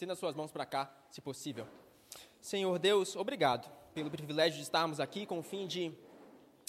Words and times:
Estenda 0.00 0.14
suas 0.14 0.34
mãos 0.34 0.50
para 0.50 0.64
cá, 0.64 0.90
se 1.10 1.20
possível. 1.20 1.66
Senhor 2.40 2.78
Deus, 2.78 3.14
obrigado 3.16 3.70
pelo 3.92 4.10
privilégio 4.10 4.56
de 4.56 4.62
estarmos 4.62 4.98
aqui 4.98 5.26
com 5.26 5.38
o 5.38 5.42
fim 5.42 5.66
de 5.66 5.92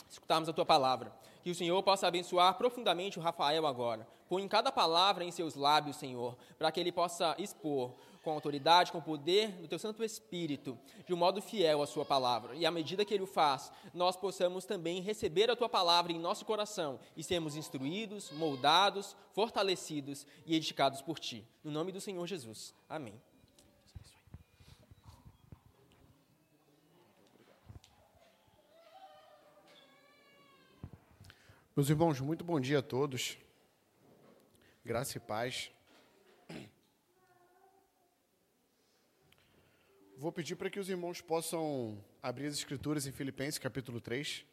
escutarmos 0.09 0.49
a 0.49 0.51
tua 0.51 0.65
palavra. 0.65 1.13
Que 1.41 1.49
o 1.49 1.55
Senhor 1.55 1.81
possa 1.81 2.05
abençoar 2.05 2.57
profundamente 2.57 3.17
o 3.17 3.21
Rafael 3.21 3.65
agora. 3.65 4.05
Põe 4.27 4.45
cada 4.49 4.69
palavra 4.69 5.23
em 5.23 5.31
seus 5.31 5.55
lábios, 5.55 5.95
Senhor, 5.95 6.35
para 6.59 6.69
que 6.73 6.79
ele 6.81 6.91
possa 6.91 7.33
expor 7.37 7.95
com 8.21 8.31
autoridade, 8.31 8.91
com 8.91 9.01
poder 9.01 9.49
do 9.53 9.67
teu 9.67 9.79
Santo 9.79 10.03
Espírito, 10.03 10.77
de 11.05 11.13
um 11.13 11.17
modo 11.17 11.41
fiel 11.41 11.81
à 11.81 11.87
sua 11.87 12.05
palavra. 12.05 12.55
E 12.55 12.65
à 12.65 12.71
medida 12.71 13.03
que 13.03 13.13
ele 13.13 13.23
o 13.23 13.27
faz, 13.27 13.71
nós 13.93 14.15
possamos 14.15 14.65
também 14.65 15.01
receber 15.01 15.49
a 15.49 15.55
tua 15.55 15.69
palavra 15.69 16.11
em 16.11 16.19
nosso 16.19 16.45
coração 16.45 16.99
e 17.17 17.23
sermos 17.23 17.55
instruídos, 17.55 18.31
moldados, 18.31 19.15
fortalecidos 19.33 20.25
e 20.45 20.55
edificados 20.55 21.01
por 21.01 21.19
ti. 21.19 21.47
No 21.63 21.71
nome 21.71 21.91
do 21.91 21.99
Senhor 21.99 22.25
Jesus. 22.27 22.73
Amém. 22.87 23.19
Meus 31.75 31.89
irmãos, 31.89 32.19
muito 32.19 32.43
bom 32.43 32.59
dia 32.59 32.79
a 32.79 32.83
todos. 32.83 33.37
Graça 34.83 35.17
e 35.17 35.21
paz. 35.21 35.71
Vou 40.21 40.31
pedir 40.31 40.55
para 40.55 40.69
que 40.69 40.79
os 40.79 40.87
irmãos 40.87 41.19
possam 41.19 41.97
abrir 42.21 42.45
as 42.45 42.53
escrituras 42.53 43.07
em 43.07 43.11
Filipenses, 43.11 43.57
capítulo 43.57 43.99
3. 43.99 44.45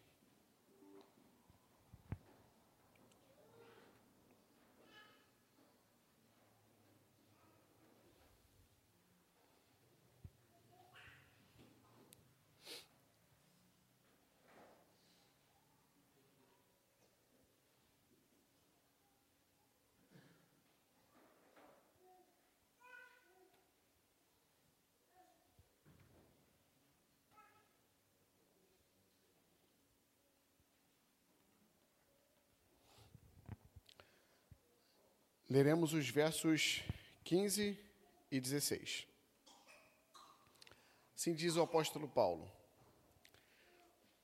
Leremos 35.51 35.95
os 35.95 36.10
versos 36.10 36.82
15 37.24 37.79
e 38.30 38.38
16. 38.38 39.07
Assim 41.16 41.32
diz 41.32 41.57
o 41.57 41.63
apóstolo 41.63 42.07
Paulo: 42.07 42.52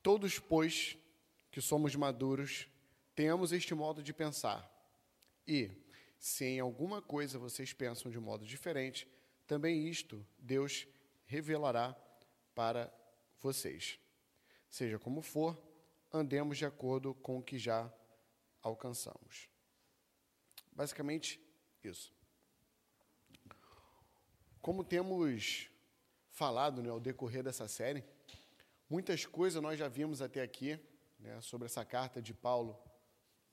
Todos, 0.03 0.37
pois, 0.37 0.95
que 1.49 1.59
somos 1.61 1.95
maduros, 1.95 2.67
tenhamos 3.15 3.51
este 3.51 3.73
modo 3.73 4.03
de 4.03 4.13
pensar. 4.13 4.71
E, 5.47 5.71
se 6.19 6.45
em 6.45 6.59
alguma 6.59 7.01
coisa 7.01 7.39
vocês 7.39 7.73
pensam 7.73 8.11
de 8.11 8.19
modo 8.19 8.45
diferente, 8.45 9.07
também 9.47 9.87
isto 9.87 10.23
Deus 10.37 10.87
revelará 11.25 11.95
para 12.53 12.93
vocês. 13.41 13.99
Seja 14.69 14.99
como 14.99 15.23
for, 15.23 15.59
andemos 16.13 16.59
de 16.59 16.65
acordo 16.65 17.15
com 17.15 17.39
o 17.39 17.43
que 17.43 17.57
já 17.57 17.91
alcançamos. 18.61 19.54
Basicamente, 20.75 21.39
isso. 21.81 22.13
Como 24.61 24.83
temos 24.83 25.69
falado 26.31 26.83
né, 26.83 26.89
ao 26.89 26.99
decorrer 26.99 27.41
dessa 27.41 27.67
série, 27.67 28.03
muitas 28.89 29.25
coisas 29.25 29.61
nós 29.61 29.79
já 29.79 29.87
vimos 29.87 30.21
até 30.21 30.41
aqui 30.41 30.77
né, 31.17 31.39
sobre 31.39 31.67
essa 31.67 31.85
carta 31.85 32.21
de 32.21 32.33
Paulo 32.33 32.77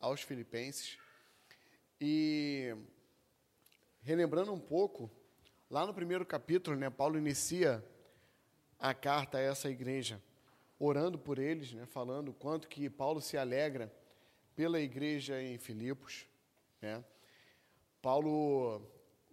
aos 0.00 0.20
Filipenses. 0.22 0.98
E 2.00 2.74
relembrando 4.00 4.52
um 4.52 4.58
pouco, 4.58 5.08
lá 5.70 5.86
no 5.86 5.94
primeiro 5.94 6.26
capítulo, 6.26 6.76
né, 6.76 6.90
Paulo 6.90 7.16
inicia 7.16 7.84
a 8.80 8.92
carta 8.92 9.38
a 9.38 9.40
essa 9.40 9.70
igreja, 9.70 10.20
orando 10.76 11.16
por 11.16 11.38
eles, 11.38 11.72
né, 11.72 11.86
falando 11.86 12.32
quanto 12.32 12.66
que 12.66 12.90
Paulo 12.90 13.20
se 13.20 13.38
alegra 13.38 13.94
pela 14.56 14.80
igreja 14.80 15.40
em 15.40 15.56
Filipos, 15.56 16.26
né? 16.80 17.04
Paulo 18.02 18.82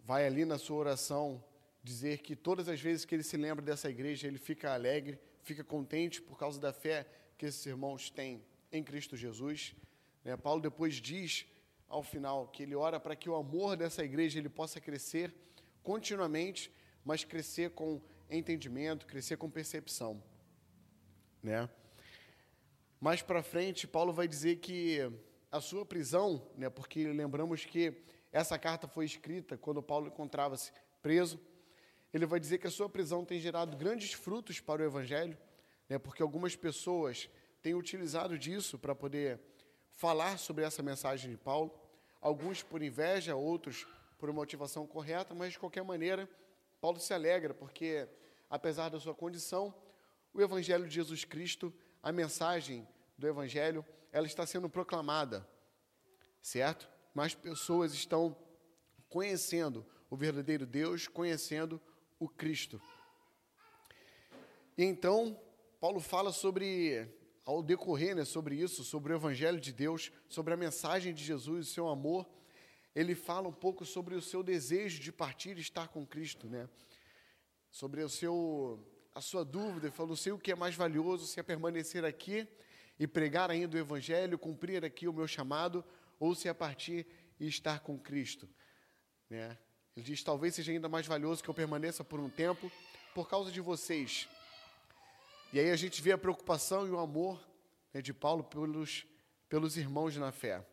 vai 0.05 0.27
ali 0.27 0.45
na 0.45 0.59
sua 0.59 0.77
oração 0.77 1.43
dizer 1.83 2.19
que 2.19 2.35
todas 2.35 2.69
as 2.69 2.79
vezes 2.79 3.03
que 3.03 3.15
ele 3.15 3.23
se 3.23 3.35
lembra 3.35 3.65
dessa 3.65 3.89
igreja, 3.89 4.27
ele 4.27 4.37
fica 4.37 4.71
alegre, 4.71 5.19
fica 5.41 5.63
contente 5.63 6.21
por 6.21 6.37
causa 6.37 6.61
da 6.61 6.71
fé 6.71 7.07
que 7.35 7.47
esses 7.47 7.65
irmãos 7.65 8.11
têm 8.11 8.45
em 8.71 8.83
Cristo 8.83 9.17
Jesus. 9.17 9.75
Né? 10.23 10.37
Paulo 10.37 10.61
depois 10.61 10.95
diz 10.95 11.47
ao 11.87 12.03
final 12.03 12.47
que 12.47 12.61
ele 12.61 12.75
ora 12.75 12.99
para 12.99 13.15
que 13.15 13.27
o 13.27 13.35
amor 13.35 13.75
dessa 13.75 14.03
igreja 14.03 14.37
ele 14.37 14.49
possa 14.49 14.79
crescer 14.79 15.33
continuamente, 15.81 16.71
mas 17.03 17.23
crescer 17.23 17.71
com 17.71 17.99
entendimento, 18.29 19.07
crescer 19.07 19.37
com 19.37 19.49
percepção, 19.49 20.23
né? 21.41 21.67
Mais 22.99 23.23
para 23.23 23.41
frente, 23.41 23.87
Paulo 23.87 24.13
vai 24.13 24.27
dizer 24.27 24.57
que 24.57 24.99
a 25.51 25.59
sua 25.59 25.85
prisão, 25.85 26.45
né, 26.55 26.69
porque 26.69 27.07
lembramos 27.07 27.65
que 27.65 28.03
essa 28.31 28.57
carta 28.59 28.87
foi 28.87 29.05
escrita 29.05 29.57
quando 29.57 29.81
Paulo 29.81 30.07
encontrava-se 30.07 30.71
preso. 31.01 31.39
Ele 32.13 32.25
vai 32.25 32.39
dizer 32.39 32.57
que 32.57 32.67
a 32.67 32.71
sua 32.71 32.89
prisão 32.89 33.25
tem 33.25 33.39
gerado 33.39 33.75
grandes 33.77 34.13
frutos 34.13 34.59
para 34.59 34.81
o 34.81 34.85
evangelho, 34.85 35.37
né, 35.87 35.97
porque 35.97 36.21
algumas 36.21 36.55
pessoas 36.55 37.29
têm 37.61 37.73
utilizado 37.73 38.37
disso 38.37 38.77
para 38.77 38.95
poder 38.95 39.39
falar 39.91 40.37
sobre 40.37 40.63
essa 40.63 40.81
mensagem 40.81 41.29
de 41.29 41.37
Paulo, 41.37 41.73
alguns 42.21 42.63
por 42.63 42.81
inveja, 42.81 43.35
outros 43.35 43.85
por 44.17 44.31
motivação 44.31 44.85
correta, 44.85 45.33
mas 45.33 45.53
de 45.53 45.59
qualquer 45.59 45.83
maneira, 45.83 46.29
Paulo 46.79 46.99
se 46.99 47.13
alegra 47.13 47.53
porque 47.53 48.07
apesar 48.49 48.89
da 48.89 48.99
sua 48.99 49.13
condição, 49.13 49.73
o 50.33 50.41
evangelho 50.41 50.87
de 50.87 50.95
Jesus 50.95 51.25
Cristo, 51.25 51.73
a 52.01 52.11
mensagem 52.11 52.87
do 53.17 53.27
evangelho, 53.27 53.85
ela 54.11 54.25
está 54.25 54.45
sendo 54.45 54.69
proclamada, 54.69 55.47
certo? 56.41 56.89
Mais 57.13 57.33
pessoas 57.33 57.93
estão 57.93 58.35
conhecendo 59.09 59.85
o 60.09 60.15
verdadeiro 60.15 60.65
Deus, 60.65 61.07
conhecendo 61.07 61.81
o 62.19 62.27
Cristo. 62.27 62.81
E 64.77 64.83
então, 64.83 65.39
Paulo 65.79 65.99
fala 65.99 66.31
sobre, 66.31 67.07
ao 67.45 67.61
decorrer 67.61 68.15
né, 68.15 68.25
sobre 68.25 68.55
isso, 68.55 68.83
sobre 68.83 69.13
o 69.13 69.15
Evangelho 69.15 69.59
de 69.59 69.71
Deus, 69.71 70.11
sobre 70.27 70.53
a 70.53 70.57
mensagem 70.57 71.13
de 71.13 71.23
Jesus, 71.23 71.67
o 71.67 71.71
seu 71.71 71.87
amor, 71.87 72.27
ele 72.95 73.15
fala 73.15 73.47
um 73.47 73.53
pouco 73.53 73.85
sobre 73.85 74.15
o 74.15 74.21
seu 74.21 74.43
desejo 74.43 74.99
de 74.99 75.11
partir 75.11 75.57
e 75.57 75.61
estar 75.61 75.87
com 75.87 76.05
Cristo, 76.05 76.47
né? 76.47 76.67
Sobre 77.71 78.01
o 78.01 78.09
seu, 78.09 78.85
a 79.13 79.21
sua 79.21 79.45
dúvida, 79.45 79.87
ele 79.87 80.07
não 80.07 80.15
sei 80.15 80.31
o 80.31 80.39
que 80.39 80.51
é 80.51 80.55
mais 80.55 80.75
valioso, 80.75 81.27
se 81.27 81.39
é 81.39 81.43
permanecer 81.43 82.03
aqui 82.03 82.47
e 82.99 83.07
pregar 83.07 83.51
ainda 83.51 83.77
o 83.77 83.79
Evangelho, 83.79 84.39
cumprir 84.39 84.83
aqui 84.83 85.07
o 85.07 85.13
meu 85.13 85.27
chamado, 85.27 85.85
ou 86.19 86.35
se 86.35 86.47
é 86.47 86.53
partir 86.53 87.07
e 87.39 87.47
estar 87.47 87.79
com 87.79 87.97
Cristo. 87.97 88.49
Né? 89.29 89.57
Ele 89.95 90.05
diz: 90.05 90.23
talvez 90.23 90.55
seja 90.55 90.71
ainda 90.71 90.89
mais 90.89 91.07
valioso 91.07 91.43
que 91.43 91.49
eu 91.49 91.53
permaneça 91.53 92.03
por 92.03 92.19
um 92.19 92.29
tempo 92.29 92.71
por 93.13 93.29
causa 93.29 93.51
de 93.51 93.61
vocês. 93.61 94.27
E 95.51 95.59
aí 95.59 95.71
a 95.71 95.75
gente 95.75 96.01
vê 96.01 96.11
a 96.11 96.17
preocupação 96.17 96.87
e 96.87 96.91
o 96.91 96.99
amor 96.99 97.43
né, 97.93 98.01
de 98.01 98.13
Paulo 98.13 98.43
pelos, 98.43 99.05
pelos 99.47 99.77
irmãos 99.77 100.15
na 100.15 100.31
fé. 100.31 100.63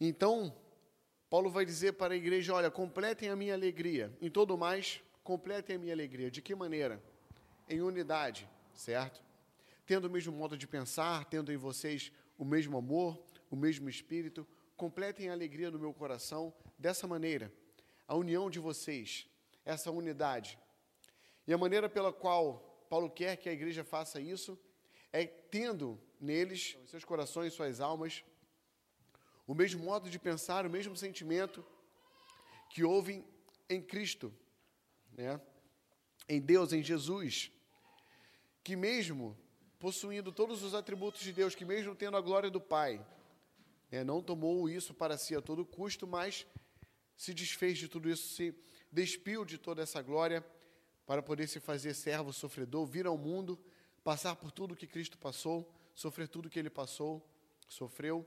Então, 0.00 0.54
Paulo 1.28 1.50
vai 1.50 1.64
dizer 1.64 1.92
para 1.94 2.14
a 2.14 2.16
igreja: 2.16 2.54
olha, 2.54 2.70
completem 2.70 3.28
a 3.28 3.36
minha 3.36 3.54
alegria. 3.54 4.16
Em 4.20 4.30
todo 4.30 4.56
mais, 4.56 5.02
completem 5.24 5.76
a 5.76 5.78
minha 5.78 5.92
alegria. 5.92 6.30
De 6.30 6.42
que 6.42 6.54
maneira? 6.54 7.02
Em 7.68 7.80
unidade, 7.80 8.48
certo? 8.74 9.22
Tendo 9.86 10.06
o 10.06 10.10
mesmo 10.10 10.32
modo 10.32 10.56
de 10.56 10.66
pensar, 10.66 11.24
tendo 11.24 11.52
em 11.52 11.56
vocês 11.56 12.12
o 12.42 12.44
mesmo 12.44 12.76
amor, 12.76 13.22
o 13.48 13.54
mesmo 13.54 13.88
espírito, 13.88 14.44
completem 14.76 15.28
a 15.28 15.32
alegria 15.32 15.70
no 15.70 15.78
meu 15.78 15.94
coração 15.94 16.52
dessa 16.76 17.06
maneira. 17.06 17.52
A 18.04 18.16
união 18.16 18.50
de 18.50 18.58
vocês, 18.58 19.28
essa 19.64 19.92
unidade. 19.92 20.58
E 21.46 21.52
a 21.52 21.56
maneira 21.56 21.88
pela 21.88 22.12
qual 22.12 22.84
Paulo 22.90 23.08
quer 23.08 23.36
que 23.36 23.48
a 23.48 23.52
igreja 23.52 23.84
faça 23.84 24.20
isso 24.20 24.58
é 25.12 25.24
tendo 25.24 26.00
neles, 26.20 26.76
seus 26.86 27.04
corações, 27.04 27.52
suas 27.52 27.80
almas, 27.80 28.24
o 29.46 29.54
mesmo 29.54 29.84
modo 29.84 30.10
de 30.10 30.18
pensar, 30.18 30.66
o 30.66 30.70
mesmo 30.70 30.96
sentimento 30.96 31.64
que 32.70 32.82
houve 32.82 33.24
em 33.68 33.80
Cristo, 33.80 34.34
né? 35.12 35.40
em 36.28 36.40
Deus, 36.40 36.72
em 36.72 36.82
Jesus, 36.82 37.52
que 38.64 38.74
mesmo 38.74 39.38
possuindo 39.82 40.30
todos 40.30 40.62
os 40.62 40.74
atributos 40.74 41.22
de 41.22 41.32
Deus, 41.32 41.56
que 41.56 41.64
mesmo 41.64 41.92
tendo 41.92 42.16
a 42.16 42.20
glória 42.20 42.48
do 42.48 42.60
Pai, 42.60 43.04
né, 43.90 44.04
não 44.04 44.22
tomou 44.22 44.70
isso 44.70 44.94
para 44.94 45.18
si 45.18 45.34
a 45.34 45.42
todo 45.42 45.66
custo, 45.66 46.06
mas 46.06 46.46
se 47.16 47.34
desfez 47.34 47.78
de 47.78 47.88
tudo 47.88 48.08
isso, 48.08 48.32
se 48.36 48.54
despiu 48.92 49.44
de 49.44 49.58
toda 49.58 49.82
essa 49.82 50.00
glória 50.00 50.46
para 51.04 51.20
poder 51.20 51.48
se 51.48 51.58
fazer 51.58 51.94
servo 51.94 52.32
sofredor, 52.32 52.86
vir 52.86 53.06
ao 53.06 53.18
mundo, 53.18 53.58
passar 54.04 54.36
por 54.36 54.52
tudo 54.52 54.76
que 54.76 54.86
Cristo 54.86 55.18
passou, 55.18 55.68
sofrer 55.96 56.28
tudo 56.28 56.48
que 56.48 56.60
ele 56.60 56.70
passou, 56.70 57.20
sofreu, 57.66 58.24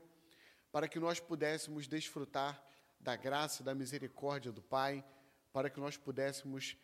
para 0.70 0.86
que 0.86 1.00
nós 1.00 1.20
pudéssemos 1.20 1.88
desfrutar 1.88 2.62
da 3.00 3.16
graça, 3.16 3.64
da 3.64 3.74
misericórdia 3.74 4.52
do 4.52 4.60
Pai, 4.60 5.02
para 5.54 5.70
que 5.70 5.80
nós 5.80 5.96
pudéssemos 5.96 6.76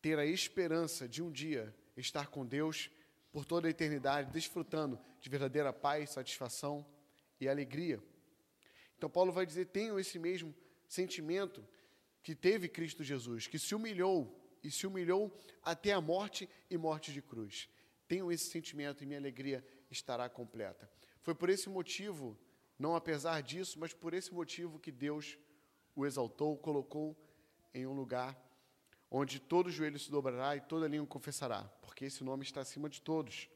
ter 0.00 0.18
a 0.18 0.24
esperança 0.24 1.06
de 1.06 1.22
um 1.22 1.30
dia 1.30 1.76
estar 1.94 2.28
com 2.28 2.46
Deus 2.46 2.88
por 3.32 3.46
toda 3.46 3.66
a 3.66 3.70
eternidade, 3.70 4.30
desfrutando 4.30 5.00
de 5.20 5.30
verdadeira 5.30 5.72
paz, 5.72 6.10
satisfação 6.10 6.86
e 7.40 7.48
alegria. 7.48 8.00
Então, 8.96 9.08
Paulo 9.08 9.32
vai 9.32 9.46
dizer: 9.46 9.66
tenham 9.66 9.98
esse 9.98 10.18
mesmo 10.18 10.54
sentimento 10.86 11.66
que 12.22 12.34
teve 12.34 12.68
Cristo 12.68 13.02
Jesus, 13.02 13.46
que 13.46 13.58
se 13.58 13.74
humilhou 13.74 14.38
e 14.62 14.70
se 14.70 14.86
humilhou 14.86 15.36
até 15.62 15.92
a 15.92 16.00
morte 16.00 16.48
e 16.70 16.76
morte 16.76 17.12
de 17.12 17.20
cruz. 17.20 17.68
Tenham 18.06 18.30
esse 18.30 18.50
sentimento 18.50 19.02
e 19.02 19.06
minha 19.06 19.18
alegria 19.18 19.66
estará 19.90 20.28
completa. 20.28 20.88
Foi 21.20 21.34
por 21.34 21.48
esse 21.48 21.68
motivo, 21.68 22.38
não 22.78 22.94
apesar 22.94 23.42
disso, 23.42 23.78
mas 23.78 23.92
por 23.92 24.12
esse 24.12 24.32
motivo 24.32 24.78
que 24.78 24.92
Deus 24.92 25.38
o 25.96 26.06
exaltou, 26.06 26.56
colocou 26.56 27.16
em 27.74 27.86
um 27.86 27.92
lugar 27.92 28.38
onde 29.14 29.38
todo 29.38 29.70
joelho 29.70 29.98
se 29.98 30.10
dobrará 30.10 30.56
e 30.56 30.60
toda 30.62 30.88
língua 30.88 31.06
confessará, 31.06 31.64
porque 31.82 32.06
esse 32.06 32.24
nome 32.24 32.44
está 32.44 32.62
acima 32.62 32.88
de 32.88 33.02
todos. 33.02 33.46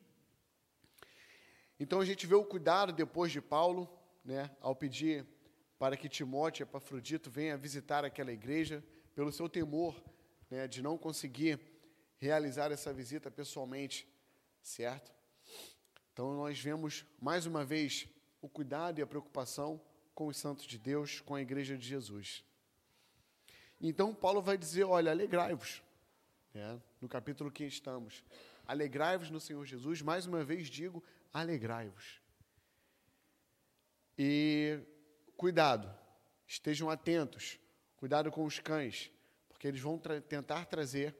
Então 1.81 1.99
a 1.99 2.05
gente 2.05 2.26
vê 2.26 2.35
o 2.35 2.44
cuidado 2.44 2.93
depois 2.93 3.32
de 3.32 3.41
Paulo, 3.41 3.88
né, 4.23 4.50
ao 4.61 4.76
pedir 4.76 5.26
para 5.79 5.97
que 5.97 6.11
Timóteo 6.11 6.62
e 6.62 6.64
Epafrodito 6.64 7.31
venham 7.31 7.58
visitar 7.58 8.05
aquela 8.05 8.31
igreja, 8.31 8.85
pelo 9.14 9.32
seu 9.32 9.49
temor 9.49 9.99
né, 10.50 10.69
de 10.69 10.82
não 10.82 10.99
conseguir 10.99 11.59
realizar 12.19 12.70
essa 12.70 12.93
visita 12.93 13.31
pessoalmente, 13.31 14.06
certo? 14.61 15.11
Então 16.12 16.37
nós 16.37 16.61
vemos 16.61 17.06
mais 17.19 17.47
uma 17.47 17.64
vez 17.64 18.06
o 18.43 18.49
cuidado 18.49 18.99
e 18.99 19.02
a 19.02 19.06
preocupação 19.06 19.81
com 20.14 20.26
os 20.26 20.37
santos 20.37 20.67
de 20.67 20.79
Deus, 20.79 21.20
com 21.20 21.35
a 21.35 21.41
igreja 21.41 21.79
de 21.79 21.87
Jesus. 21.87 22.44
Então 23.81 24.14
Paulo 24.14 24.40
vai 24.40 24.56
dizer: 24.56 24.84
olha, 24.84 25.11
alegrai-vos, 25.11 25.82
né, 26.55 26.81
no 27.00 27.08
capítulo 27.08 27.50
que 27.50 27.64
estamos. 27.64 28.25
Alegrai-vos 28.67 29.31
no 29.31 29.40
Senhor 29.40 29.64
Jesus, 29.64 30.02
mais 30.02 30.26
uma 30.26 30.43
vez 30.43 30.69
digo, 30.69 31.02
alegrai-vos. 31.32 32.20
E 34.19 34.81
cuidado, 35.37 35.93
estejam 36.46 36.90
atentos, 36.90 37.58
cuidado 37.96 38.31
com 38.31 38.44
os 38.44 38.58
cães, 38.58 39.11
porque 39.49 39.69
eles 39.69 39.81
vão 39.81 39.99
tra 39.99 40.20
tentar 40.20 40.64
trazer 40.64 41.14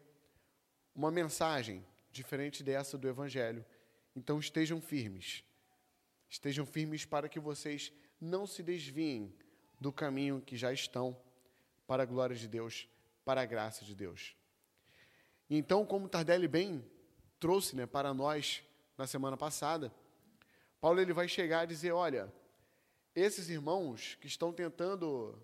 uma 0.94 1.10
mensagem 1.10 1.84
diferente 2.10 2.64
dessa 2.64 2.96
do 2.96 3.06
Evangelho. 3.06 3.64
Então 4.14 4.40
estejam 4.40 4.80
firmes. 4.80 5.44
Estejam 6.28 6.64
firmes 6.64 7.04
para 7.04 7.28
que 7.28 7.38
vocês 7.38 7.92
não 8.20 8.46
se 8.46 8.62
desviem 8.62 9.32
do 9.78 9.92
caminho 9.92 10.40
que 10.40 10.56
já 10.56 10.72
estão 10.72 11.16
para 11.86 12.02
a 12.02 12.06
glória 12.06 12.34
de 12.34 12.48
Deus, 12.48 12.88
para 13.24 13.42
a 13.42 13.46
graça 13.46 13.84
de 13.84 13.94
Deus. 13.94 14.36
Então, 15.48 15.86
como 15.86 16.08
Tardelli 16.08 16.48
bem 16.48 16.84
trouxe 17.38 17.76
né, 17.76 17.86
para 17.86 18.12
nós 18.12 18.62
na 18.98 19.06
semana 19.06 19.36
passada, 19.36 19.92
Paulo 20.80 21.00
ele 21.00 21.12
vai 21.12 21.28
chegar 21.28 21.60
a 21.60 21.66
dizer: 21.66 21.92
olha, 21.92 22.32
esses 23.14 23.48
irmãos 23.48 24.16
que 24.20 24.26
estão 24.26 24.52
tentando 24.52 25.38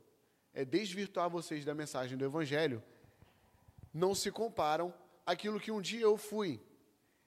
é, 0.52 0.64
desvirtuar 0.64 1.30
vocês 1.30 1.64
da 1.64 1.74
mensagem 1.74 2.18
do 2.18 2.24
Evangelho 2.24 2.82
não 3.92 4.14
se 4.14 4.30
comparam 4.30 4.92
àquilo 5.24 5.60
que 5.60 5.70
um 5.70 5.80
dia 5.80 6.02
eu 6.02 6.16
fui, 6.16 6.60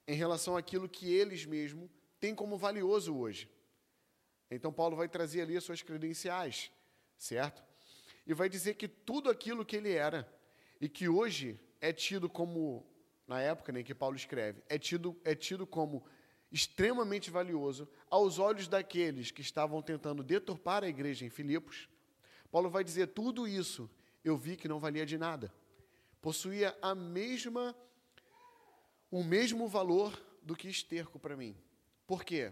em 0.07 0.15
relação 0.15 0.57
àquilo 0.57 0.89
que 0.89 1.11
eles 1.11 1.45
mesmos 1.45 1.89
têm 2.19 2.35
como 2.35 2.57
valioso 2.57 3.15
hoje. 3.15 3.49
Então, 4.49 4.71
Paulo 4.71 4.95
vai 4.95 5.07
trazer 5.07 5.41
ali 5.41 5.57
as 5.57 5.63
suas 5.63 5.81
credenciais, 5.81 6.71
certo? 7.17 7.63
E 8.25 8.33
vai 8.33 8.49
dizer 8.49 8.75
que 8.75 8.87
tudo 8.87 9.29
aquilo 9.29 9.65
que 9.65 9.75
ele 9.75 9.91
era 9.91 10.27
e 10.81 10.89
que 10.89 11.07
hoje 11.07 11.59
é 11.79 11.93
tido 11.93 12.29
como, 12.29 12.85
na 13.27 13.41
época 13.41 13.71
né, 13.71 13.83
que 13.83 13.93
Paulo 13.93 14.15
escreve, 14.15 14.63
é 14.67 14.77
tido, 14.77 15.19
é 15.23 15.35
tido 15.35 15.67
como 15.67 16.05
extremamente 16.51 17.29
valioso 17.29 17.87
aos 18.09 18.39
olhos 18.39 18.67
daqueles 18.67 19.31
que 19.31 19.41
estavam 19.41 19.81
tentando 19.81 20.23
deturpar 20.23 20.83
a 20.83 20.87
igreja 20.87 21.25
em 21.25 21.29
Filipos. 21.29 21.89
Paulo 22.51 22.69
vai 22.69 22.83
dizer: 22.83 23.07
tudo 23.07 23.47
isso 23.47 23.89
eu 24.23 24.37
vi 24.37 24.55
que 24.55 24.67
não 24.67 24.79
valia 24.79 25.05
de 25.05 25.17
nada. 25.17 25.53
Possuía 26.21 26.75
a 26.81 26.95
mesma 26.95 27.75
o 29.11 29.23
mesmo 29.23 29.67
valor 29.67 30.19
do 30.41 30.55
que 30.55 30.67
esterco 30.67 31.19
para 31.19 31.37
mim. 31.37 31.55
Por 32.07 32.23
quê? 32.23 32.51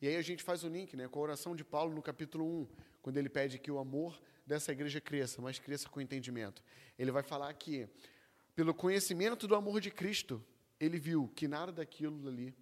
E 0.00 0.08
aí 0.08 0.16
a 0.16 0.22
gente 0.22 0.42
faz 0.42 0.64
o 0.64 0.68
link 0.68 0.96
né, 0.96 1.08
com 1.08 1.18
a 1.18 1.22
oração 1.22 1.54
de 1.54 1.64
Paulo 1.64 1.94
no 1.94 2.02
capítulo 2.02 2.44
1, 2.44 2.68
quando 3.00 3.16
ele 3.16 3.28
pede 3.28 3.58
que 3.58 3.70
o 3.70 3.78
amor 3.78 4.20
dessa 4.46 4.72
igreja 4.72 5.00
cresça, 5.00 5.40
mas 5.40 5.58
cresça 5.58 5.88
com 5.88 6.00
entendimento. 6.00 6.62
Ele 6.98 7.10
vai 7.10 7.22
falar 7.22 7.52
que, 7.54 7.88
pelo 8.54 8.74
conhecimento 8.74 9.46
do 9.46 9.54
amor 9.54 9.80
de 9.80 9.90
Cristo, 9.90 10.44
ele 10.78 10.98
viu 10.98 11.28
que 11.34 11.48
nada 11.48 11.72
daquilo 11.72 12.28
ali 12.28 12.54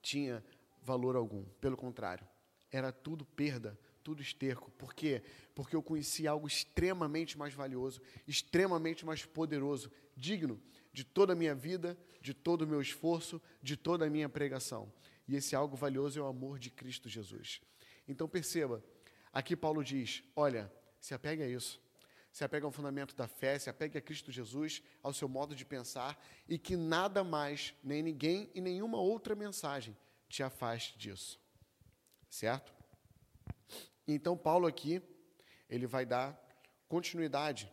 tinha 0.00 0.44
valor 0.82 1.16
algum. 1.16 1.44
Pelo 1.60 1.76
contrário, 1.76 2.26
era 2.70 2.90
tudo 2.90 3.24
perda, 3.24 3.78
tudo 4.02 4.22
esterco. 4.22 4.70
Por 4.72 4.94
quê? 4.94 5.22
Porque 5.54 5.76
eu 5.76 5.82
conheci 5.82 6.26
algo 6.26 6.46
extremamente 6.46 7.38
mais 7.38 7.54
valioso, 7.54 8.00
extremamente 8.26 9.06
mais 9.06 9.24
poderoso, 9.24 9.90
digno 10.16 10.60
de 10.92 11.04
toda 11.04 11.32
a 11.32 11.36
minha 11.36 11.54
vida, 11.54 11.96
de 12.20 12.34
todo 12.34 12.62
o 12.62 12.66
meu 12.66 12.80
esforço, 12.80 13.40
de 13.62 13.76
toda 13.76 14.06
a 14.06 14.10
minha 14.10 14.28
pregação. 14.28 14.92
E 15.26 15.36
esse 15.36 15.56
algo 15.56 15.76
valioso 15.76 16.18
é 16.18 16.22
o 16.22 16.26
amor 16.26 16.58
de 16.58 16.70
Cristo 16.70 17.08
Jesus. 17.08 17.60
Então 18.06 18.28
perceba, 18.28 18.84
aqui 19.32 19.56
Paulo 19.56 19.82
diz: 19.82 20.22
olha, 20.36 20.72
se 21.00 21.14
apegue 21.14 21.42
a 21.42 21.48
isso. 21.48 21.80
Se 22.32 22.44
apega 22.44 22.64
ao 22.64 22.72
fundamento 22.72 23.14
da 23.14 23.28
fé, 23.28 23.58
se 23.58 23.68
apegue 23.68 23.98
a 23.98 24.00
Cristo 24.00 24.32
Jesus, 24.32 24.82
ao 25.02 25.12
seu 25.12 25.28
modo 25.28 25.54
de 25.54 25.66
pensar, 25.66 26.18
e 26.48 26.58
que 26.58 26.76
nada 26.76 27.22
mais, 27.22 27.74
nem 27.84 28.02
ninguém 28.02 28.50
e 28.54 28.60
nenhuma 28.60 28.98
outra 28.98 29.34
mensagem 29.34 29.94
te 30.30 30.42
afaste 30.42 30.96
disso. 30.96 31.38
Certo? 32.30 32.72
Então, 34.08 34.36
Paulo 34.36 34.66
aqui, 34.66 35.02
ele 35.68 35.86
vai 35.86 36.06
dar 36.06 36.38
continuidade 36.88 37.70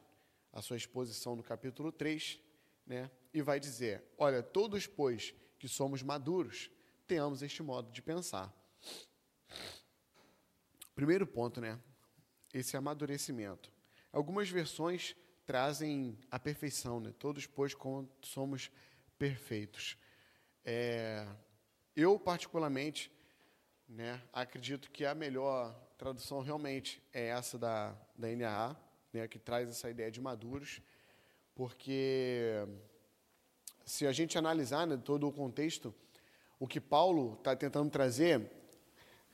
à 0.52 0.62
sua 0.62 0.76
exposição 0.76 1.38
no 1.38 1.44
capítulo 1.44 1.90
3, 1.90 2.38
né? 2.86 3.10
E 3.34 3.42
vai 3.42 3.62
dizer: 3.62 4.04
Olha, 4.18 4.44
todos, 4.44 4.86
pois, 4.86 5.34
que 5.58 5.70
somos 5.70 6.04
maduros, 6.04 6.70
tenhamos 7.08 7.42
este 7.42 7.64
modo 7.64 7.92
de 7.92 8.02
pensar. 8.02 8.54
Primeiro 11.00 11.26
ponto, 11.26 11.62
né? 11.62 11.80
Esse 12.54 12.76
amadurecimento. 12.76 13.72
Algumas 14.12 14.50
versões 14.50 15.16
trazem 15.46 16.20
a 16.30 16.38
perfeição, 16.38 17.00
né? 17.00 17.14
Todos, 17.18 17.48
pois, 17.48 17.74
somos 18.22 18.70
perfeitos. 19.18 19.98
É, 20.66 21.26
eu, 21.96 22.20
particularmente, 22.20 23.10
né, 23.88 24.22
acredito 24.34 24.92
que 24.92 25.06
a 25.06 25.16
melhor 25.16 25.74
tradução 25.98 26.42
realmente 26.42 27.02
é 27.14 27.28
essa 27.28 27.58
da, 27.58 27.96
da 28.18 28.28
NAA, 28.36 28.76
né, 29.14 29.26
que 29.26 29.40
traz 29.40 29.70
essa 29.70 29.90
ideia 29.90 30.12
de 30.12 30.20
maduros, 30.20 30.82
porque 31.56 32.68
se 33.86 34.06
a 34.06 34.12
gente 34.12 34.38
analisar 34.38 34.86
né, 34.86 34.98
todo 34.98 35.30
o 35.30 35.32
contexto, 35.32 35.96
o 36.60 36.68
que 36.68 36.82
Paulo 36.82 37.36
está 37.36 37.56
tentando 37.56 37.90
trazer 37.90 38.59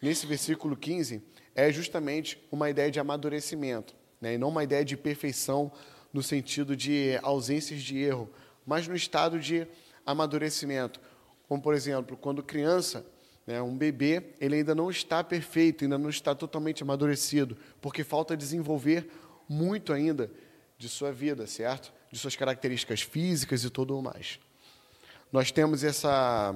nesse 0.05 0.27
versículo 0.27 0.77
15 0.77 1.23
é 1.55 1.71
justamente 1.71 2.39
uma 2.51 2.69
ideia 2.69 2.91
de 2.91 2.99
amadurecimento 2.99 3.95
né? 4.21 4.35
e 4.35 4.37
não 4.37 4.49
uma 4.49 4.63
ideia 4.63 4.85
de 4.85 4.95
perfeição 4.95 5.71
no 6.13 6.21
sentido 6.21 6.75
de 6.75 7.19
ausências 7.23 7.81
de 7.81 7.97
erro, 7.97 8.29
mas 8.63 8.87
no 8.87 8.95
estado 8.95 9.39
de 9.39 9.67
amadurecimento. 10.05 11.01
Como, 11.47 11.59
por 11.59 11.73
exemplo, 11.73 12.15
quando 12.15 12.43
criança, 12.43 13.03
né, 13.47 13.59
um 13.63 13.75
bebê, 13.75 14.35
ele 14.39 14.57
ainda 14.57 14.75
não 14.75 14.91
está 14.91 15.23
perfeito, 15.23 15.83
ainda 15.83 15.97
não 15.97 16.09
está 16.09 16.35
totalmente 16.35 16.83
amadurecido, 16.83 17.57
porque 17.81 18.03
falta 18.03 18.37
desenvolver 18.37 19.09
muito 19.49 19.91
ainda 19.91 20.29
de 20.77 20.87
sua 20.87 21.11
vida, 21.11 21.47
certo? 21.47 21.91
De 22.11 22.19
suas 22.19 22.35
características 22.35 23.01
físicas 23.01 23.63
e 23.63 23.71
tudo 23.71 23.99
mais. 24.03 24.39
Nós 25.31 25.51
temos 25.51 25.83
essa, 25.83 26.55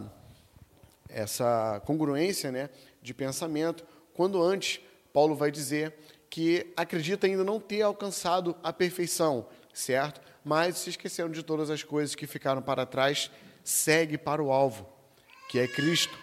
essa 1.10 1.82
congruência 1.86 2.52
né, 2.52 2.70
de 3.02 3.14
pensamento, 3.14 3.86
quando 4.14 4.42
antes 4.42 4.80
Paulo 5.12 5.36
vai 5.36 5.52
dizer 5.52 5.94
que 6.30 6.72
acredita 6.78 7.26
ainda 7.26 7.44
não 7.44 7.60
ter 7.60 7.82
alcançado 7.82 8.56
a 8.64 8.72
perfeição, 8.72 9.48
certo? 9.74 10.22
Mas 10.46 10.78
se 10.78 10.92
esqueceram 10.92 11.32
de 11.32 11.42
todas 11.42 11.70
as 11.70 11.84
coisas 11.84 12.14
que 12.16 12.28
ficaram 12.28 12.62
para 12.62 12.86
trás, 12.86 13.32
segue 13.64 14.18
para 14.18 14.42
o 14.42 14.52
alvo, 14.52 14.88
que 15.50 15.58
é 15.60 15.68
Cristo. 15.68 16.18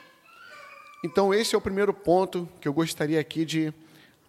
Então, 1.04 1.34
esse 1.34 1.54
é 1.54 1.58
o 1.58 1.60
primeiro 1.60 1.92
ponto 1.92 2.48
que 2.60 2.68
eu 2.68 2.72
gostaria 2.72 3.20
aqui 3.20 3.44
de 3.44 3.74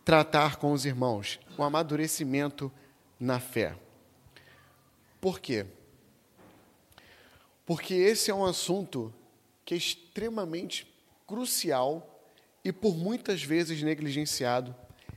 tratar 0.03 0.57
com 0.57 0.71
os 0.71 0.85
irmãos: 0.85 1.39
o 1.57 1.63
amadurecimento 1.63 2.71
na 3.19 3.39
fé. 3.39 3.75
Por 5.19 5.39
quê? 5.39 5.65
Porque 7.65 7.93
esse 7.93 8.31
é 8.31 8.33
um 8.33 8.45
assunto 8.45 9.13
que 9.67 9.73
é 9.73 9.77
extremamente 9.77 10.87
crucial 11.27 12.23
e 12.63 12.71
por 12.71 12.95
muitas 12.95 13.43
vezes 13.43 13.83
negligenciado 13.83 14.73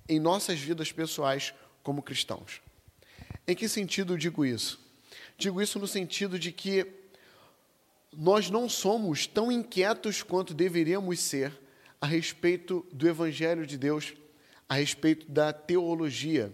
em 0.09 0.19
nossas 0.19 0.59
vidas 0.59 0.91
pessoais 0.91 1.55
como 1.85 2.03
cristãos. 2.03 2.61
Em 3.47 3.55
que 3.55 3.69
sentido 3.69 4.19
digo 4.19 4.45
isso? 4.45 4.85
Digo 5.39 5.63
isso 5.63 5.79
no 5.79 5.87
sentido 5.87 6.37
de 6.37 6.51
que 6.51 6.85
nós 8.13 8.51
não 8.51 8.69
somos 8.69 9.25
tão 9.25 9.53
inquietos 9.53 10.21
quanto 10.21 10.53
deveríamos 10.53 11.21
ser 11.21 11.57
a 12.01 12.07
respeito 12.07 12.85
do 12.93 13.07
Evangelho 13.07 13.65
de 13.65 13.79
Deus, 13.79 14.15
a 14.69 14.75
respeito 14.75 15.31
da 15.31 15.53
teologia. 15.53 16.53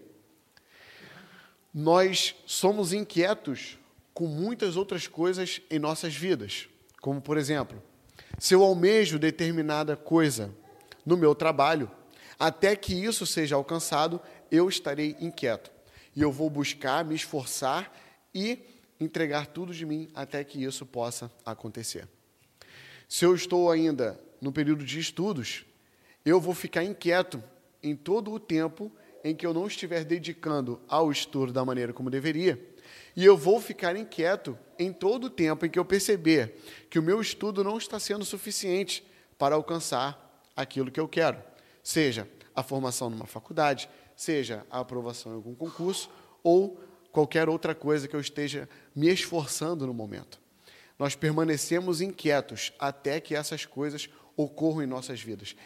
Nós 1.73 2.35
somos 2.45 2.93
inquietos 2.93 3.79
com 4.13 4.27
muitas 4.27 4.77
outras 4.77 5.07
coisas 5.07 5.63
em 5.71 5.79
nossas 5.79 6.15
vidas, 6.15 6.69
como, 7.07 7.21
por 7.21 7.39
exemplo, 7.39 7.81
se 8.37 8.53
eu 8.53 8.65
almejo 8.65 9.17
determinada 9.17 9.97
coisa 9.97 10.53
no 11.05 11.17
meu 11.17 11.37
trabalho, 11.37 11.89
até 12.37 12.75
que 12.75 12.93
isso 12.95 13.25
seja 13.25 13.55
alcançado, 13.55 14.21
eu 14.51 14.69
estarei 14.69 15.17
inquieto. 15.21 15.71
E 16.17 16.21
eu 16.21 16.33
vou 16.33 16.51
buscar, 16.51 17.05
me 17.05 17.15
esforçar 17.15 17.97
e 18.35 18.59
entregar 18.99 19.47
tudo 19.47 19.73
de 19.73 19.87
mim 19.87 20.09
até 20.17 20.43
que 20.43 20.65
isso 20.65 20.85
possa 20.85 21.31
acontecer. 21.45 22.09
Se 23.09 23.25
eu 23.25 23.37
estou 23.37 23.71
ainda 23.71 24.19
no 24.41 24.51
período 24.51 24.85
de 24.85 24.99
estudos, 24.99 25.65
eu 26.25 26.41
vou 26.41 26.55
ficar 26.55 26.83
inquieto 26.83 27.41
em 27.85 27.95
todo 27.95 28.33
o 28.33 28.41
tempo 28.41 28.91
em 29.23 29.33
que 29.33 29.47
eu 29.47 29.55
não 29.55 29.69
estiver 29.69 30.05
dedicando 30.05 30.81
ao 30.89 31.13
estudo 31.13 31.53
da 31.53 31.65
maneira 31.65 31.93
como 31.93 32.11
deveria. 32.11 32.61
E 33.17 33.25
eu 33.25 33.37
vou 33.37 33.59
ficar 33.61 33.97
inquieto 33.97 34.59
em 34.79 34.93
todo 34.93 35.25
o 35.25 35.31
tempo 35.31 35.65
em 35.65 35.71
que 35.71 35.79
eu 35.79 35.85
perceber 35.87 36.57
que 36.91 36.99
o 36.99 37.03
meu 37.03 37.19
estudo 37.19 37.65
não 37.65 37.79
está 37.79 37.99
sendo 37.99 38.27
suficiente 38.27 39.03
para 39.39 39.55
alcançar 39.55 40.45
aquilo 40.55 40.91
que 40.91 41.01
eu 41.01 41.09
quero, 41.09 41.43
seja 41.83 42.29
a 42.55 42.63
formação 42.63 43.09
numa 43.09 43.27
faculdade, 43.27 43.89
seja 44.15 44.67
a 44.71 44.81
aprovação 44.81 45.33
em 45.33 45.35
algum 45.35 45.55
concurso 45.55 46.11
ou 46.43 46.79
qualquer 47.11 47.49
outra 47.49 47.75
coisa 47.75 48.07
que 48.07 48.15
eu 48.15 48.21
esteja 48.21 48.69
me 48.95 49.09
esforçando 49.09 49.87
no 49.87 49.95
momento. 49.95 50.39
Nós 50.99 51.15
permanecemos 51.15 52.03
inquietos 52.03 52.73
até 52.79 53.21
que 53.21 53.35
essas 53.35 53.65
coisas 53.65 54.09
ocorram 54.37 54.83
em 54.83 54.87
nossas 54.87 55.21
vidas. 55.21 55.57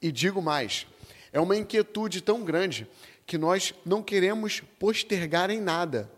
E 0.00 0.10
digo 0.10 0.40
mais, 0.40 0.86
é 1.32 1.40
uma 1.40 1.56
inquietude 1.56 2.22
tão 2.22 2.42
grande 2.42 2.86
que 3.26 3.36
nós 3.36 3.74
não 3.84 4.02
queremos 4.02 4.60
postergar 4.78 5.50
em 5.50 5.60
nada 5.60 6.10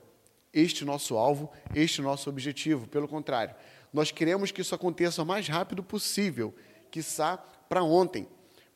este 0.53 0.85
nosso 0.85 1.17
alvo, 1.17 1.51
este 1.75 2.01
nosso 2.01 2.29
objetivo. 2.29 2.87
Pelo 2.89 3.09
contrário, 3.09 3.55
nós 3.93 4.11
queremos 4.11 4.51
que 4.51 4.61
isso 4.61 4.75
aconteça 4.75 5.23
o 5.23 5.27
mais 5.27 5.49
rápido 5.49 5.83
possível, 5.83 6.55
quiçá 6.91 7.37
para 7.37 7.83
ontem. 7.83 8.29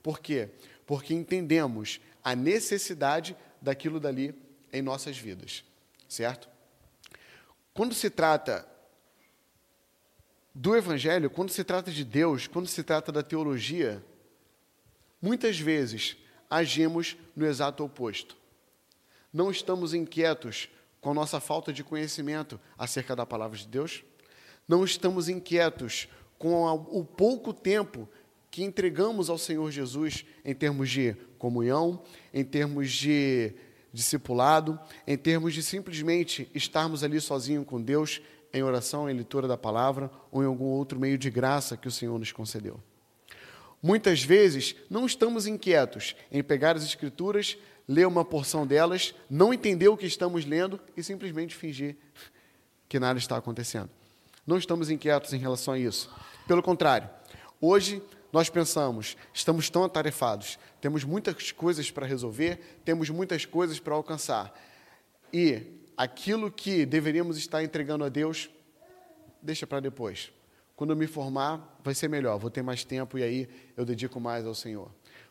Por 0.03 0.21
quê? 0.21 0.51
Porque 0.87 1.15
entendemos 1.15 2.01
a 2.23 2.35
necessidade 2.35 3.37
daquilo 3.61 4.01
dali 4.01 4.35
em 4.73 4.83
nossas 4.83 5.17
vidas, 5.17 5.65
certo? 6.09 6.49
Quando 7.75 7.95
se 7.95 8.11
trata 8.11 8.67
do 10.55 10.77
Evangelho, 10.77 11.31
quando 11.31 11.51
se 11.51 11.65
trata 11.65 11.91
de 11.91 12.05
Deus, 12.05 12.47
quando 12.47 12.67
se 12.67 12.83
trata 12.83 13.11
da 13.11 13.23
teologia, 13.23 14.05
muitas 15.21 15.59
vezes 15.59 16.17
agimos 16.51 17.17
no 17.35 17.47
exato 17.47 17.83
oposto. 17.85 18.37
Não 19.33 19.51
estamos 19.51 19.95
inquietos 19.95 20.69
com 21.03 21.13
nossa 21.13 21.41
falta 21.41 21.73
de 21.73 21.83
conhecimento 21.83 22.59
acerca 22.79 23.15
da 23.15 23.27
palavra 23.27 23.59
de 23.59 23.67
Deus, 23.67 24.05
não 24.67 24.85
estamos 24.85 25.29
inquietos 25.29 26.09
com 26.39 26.65
o 26.91 27.05
pouco 27.05 27.53
tempo 27.53 28.09
que 28.51 28.63
entregamos 28.63 29.29
ao 29.29 29.37
Senhor 29.37 29.71
Jesus 29.71 30.25
em 30.45 30.55
termos 30.55 30.89
de 30.89 31.15
comunhão, 31.39 32.03
em 32.33 32.45
termos 32.45 32.93
de 32.93 33.53
discipulado, 33.93 34.79
em 35.07 35.19
termos 35.19 35.53
de 35.53 35.63
simplesmente 35.63 36.49
estarmos 36.55 37.03
ali 37.03 37.21
sozinhos 37.21 37.67
com 37.67 37.83
Deus 37.83 38.23
em 38.53 38.63
oração, 38.63 39.11
em 39.11 39.15
leitura 39.15 39.49
da 39.49 39.57
palavra 39.57 40.11
ou 40.31 40.43
em 40.43 40.47
algum 40.47 40.67
outro 40.67 41.01
meio 41.01 41.19
de 41.19 41.31
graça 41.31 41.77
que 41.77 41.89
o 41.89 41.93
Senhor 41.93 42.17
nos 42.17 42.31
concedeu. 42.31 42.81
Muitas 43.83 44.23
vezes 44.23 44.77
não 44.89 45.05
estamos 45.05 45.49
inquietos 45.49 46.15
em 46.31 46.43
pegar 46.45 46.77
as 46.77 46.85
Escrituras, 46.85 47.59
ler 47.89 48.07
uma 48.07 48.25
porção 48.25 48.67
delas, 48.67 49.15
não 49.29 49.53
entender 49.53 49.89
o 49.89 49.97
que 49.97 50.07
estamos 50.07 50.45
lendo 50.45 50.81
e 50.97 51.03
simplesmente 51.03 51.55
fingir 51.55 51.97
que 52.89 52.99
nada 52.99 53.19
está 53.19 53.37
acontecendo. 53.37 53.91
Não 54.47 54.59
estamos 54.59 54.91
inquietos 54.91 55.33
em 55.33 55.39
relação 55.39 55.75
a 55.75 55.79
isso. 55.79 56.11
Pelo 56.47 56.63
contrário, 56.63 57.09
hoje 57.61 58.03
nós 58.33 58.49
pensamos, 58.49 59.17
estamos 59.33 59.69
tão 59.69 59.85
atarefados, 59.85 60.59
temos 60.81 61.05
muitas 61.05 61.53
coisas 61.53 61.91
para 61.91 62.07
resolver, 62.07 62.81
temos 62.85 63.11
muitas 63.11 63.45
coisas 63.45 63.79
para 63.79 63.95
alcançar. 63.95 64.53
E 65.33 65.63
aquilo 65.97 66.51
que 66.51 66.85
deveríamos 66.87 67.37
estar 67.37 67.63
entregando 67.63 68.05
a 68.05 68.09
Deus, 68.09 68.51
deixa 69.41 69.67
para 69.67 69.81
depois. 69.81 70.33
Quando 70.75 70.91
eu 70.91 70.97
me 70.97 71.07
formar, 71.07 71.79
vai 71.85 71.95
ser 71.95 72.09
melhor, 72.09 72.39
vou 72.39 72.51
ter 72.51 72.63
mais 72.63 72.85
tempo 72.85 73.19
e 73.19 73.23
aí 73.23 73.49
eu 73.77 73.85
dedico 73.85 74.19
mais 74.19 74.47
ao 74.47 74.55
Senhor. 74.55 74.91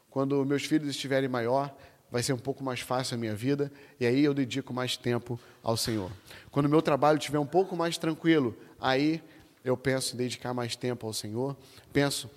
Quando 0.09 0.45
meus 0.45 0.65
filhos 0.65 0.89
estiverem 0.89 1.27
maior, 1.27 1.75
vai 2.11 2.21
ser 2.21 2.33
um 2.33 2.37
pouco 2.37 2.63
mais 2.63 2.81
fácil 2.81 3.15
a 3.15 3.17
minha 3.17 3.33
vida 3.33 3.71
e 3.99 4.05
aí 4.05 4.23
eu 4.23 4.33
dedico 4.33 4.73
mais 4.73 4.97
tempo 4.97 5.39
ao 5.63 5.77
Senhor. 5.77 6.11
Quando 6.51 6.65
o 6.65 6.69
meu 6.69 6.81
trabalho 6.81 7.17
estiver 7.17 7.39
um 7.39 7.45
pouco 7.45 7.75
mais 7.75 7.97
tranquilo, 7.97 8.55
aí 8.79 9.23
eu 9.63 9.77
penso 9.77 10.13
em 10.13 10.17
dedicar 10.17 10.53
mais 10.53 10.75
tempo 10.75 11.07
ao 11.07 11.13
Senhor, 11.13 11.55
penso 11.93 12.29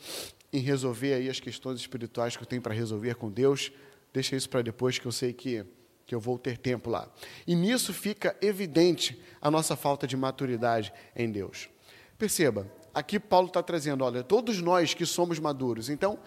em 0.52 0.60
resolver 0.60 1.14
aí 1.14 1.28
as 1.28 1.40
questões 1.40 1.80
espirituais 1.80 2.36
que 2.36 2.42
eu 2.42 2.46
tenho 2.46 2.62
para 2.62 2.72
resolver 2.72 3.16
com 3.16 3.28
Deus. 3.28 3.72
Deixa 4.12 4.36
isso 4.36 4.48
para 4.48 4.62
depois, 4.62 4.98
que 4.98 5.06
eu 5.06 5.10
sei 5.10 5.32
que, 5.32 5.64
que 6.06 6.14
eu 6.14 6.20
vou 6.20 6.38
ter 6.38 6.56
tempo 6.56 6.88
lá. 6.88 7.08
E 7.44 7.56
nisso 7.56 7.92
fica 7.92 8.36
evidente 8.40 9.20
a 9.42 9.50
nossa 9.50 9.74
falta 9.74 10.06
de 10.06 10.16
maturidade 10.16 10.92
em 11.16 11.28
Deus. 11.28 11.68
Perceba, 12.16 12.70
aqui 12.94 13.18
Paulo 13.18 13.48
está 13.48 13.60
trazendo, 13.60 14.04
olha, 14.04 14.22
todos 14.22 14.60
nós 14.60 14.94
que 14.94 15.04
somos 15.04 15.40
maduros. 15.40 15.90
Então, 15.90 16.20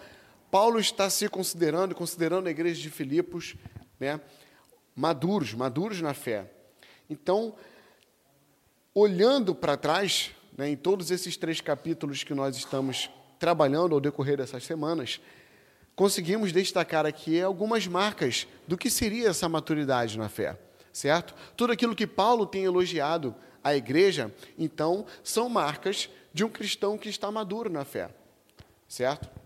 Paulo 0.50 0.78
está 0.78 1.10
se 1.10 1.28
considerando, 1.28 1.94
considerando 1.94 2.46
a 2.46 2.50
igreja 2.50 2.80
de 2.80 2.90
Filipos, 2.90 3.54
né, 4.00 4.20
maduros, 4.94 5.52
maduros 5.54 6.00
na 6.00 6.14
fé. 6.14 6.50
Então, 7.08 7.54
olhando 8.94 9.54
para 9.54 9.76
trás, 9.76 10.30
né, 10.56 10.68
em 10.68 10.76
todos 10.76 11.10
esses 11.10 11.36
três 11.36 11.60
capítulos 11.60 12.24
que 12.24 12.34
nós 12.34 12.56
estamos 12.56 13.10
trabalhando 13.38 13.94
ao 13.94 14.00
decorrer 14.00 14.36
dessas 14.36 14.64
semanas, 14.64 15.20
conseguimos 15.94 16.52
destacar 16.52 17.06
aqui 17.06 17.40
algumas 17.40 17.86
marcas 17.86 18.46
do 18.66 18.76
que 18.76 18.90
seria 18.90 19.28
essa 19.28 19.48
maturidade 19.48 20.18
na 20.18 20.28
fé, 20.28 20.58
certo? 20.92 21.34
Tudo 21.56 21.72
aquilo 21.72 21.94
que 21.94 22.06
Paulo 22.06 22.46
tem 22.46 22.64
elogiado 22.64 23.34
à 23.62 23.74
igreja, 23.74 24.34
então, 24.56 25.06
são 25.22 25.48
marcas 25.48 26.08
de 26.32 26.44
um 26.44 26.48
cristão 26.48 26.96
que 26.96 27.08
está 27.08 27.30
maduro 27.30 27.70
na 27.70 27.84
fé, 27.84 28.10
certo? 28.88 29.37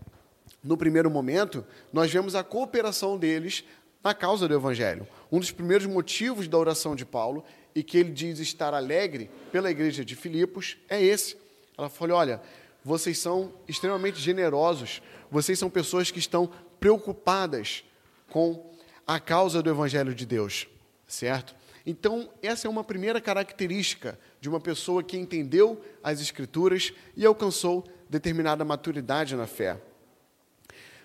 No 0.63 0.77
primeiro 0.77 1.09
momento, 1.11 1.65
nós 1.91 2.11
vemos 2.11 2.35
a 2.35 2.43
cooperação 2.43 3.17
deles 3.17 3.63
na 4.03 4.13
causa 4.13 4.47
do 4.47 4.53
Evangelho. 4.53 5.07
Um 5.31 5.39
dos 5.39 5.51
primeiros 5.51 5.85
motivos 5.85 6.47
da 6.47 6.57
oração 6.57 6.95
de 6.95 7.05
Paulo, 7.05 7.43
e 7.75 7.81
que 7.81 7.97
ele 7.97 8.11
diz 8.11 8.39
estar 8.39 8.73
alegre 8.73 9.29
pela 9.51 9.71
igreja 9.71 10.05
de 10.05 10.15
Filipos, 10.15 10.77
é 10.87 11.01
esse. 11.01 11.35
Ela 11.77 11.89
falou: 11.89 12.17
olha, 12.17 12.41
vocês 12.83 13.17
são 13.17 13.53
extremamente 13.67 14.19
generosos, 14.19 15.01
vocês 15.31 15.57
são 15.57 15.69
pessoas 15.69 16.11
que 16.11 16.19
estão 16.19 16.49
preocupadas 16.79 17.83
com 18.29 18.71
a 19.05 19.19
causa 19.19 19.61
do 19.61 19.69
Evangelho 19.69 20.13
de 20.13 20.25
Deus, 20.25 20.67
certo? 21.07 21.55
Então, 21.85 22.29
essa 22.41 22.67
é 22.67 22.69
uma 22.69 22.83
primeira 22.83 23.19
característica 23.19 24.17
de 24.39 24.47
uma 24.47 24.59
pessoa 24.59 25.03
que 25.03 25.17
entendeu 25.17 25.83
as 26.01 26.21
Escrituras 26.21 26.93
e 27.15 27.25
alcançou 27.25 27.85
determinada 28.09 28.63
maturidade 28.63 29.35
na 29.35 29.47
fé. 29.47 29.77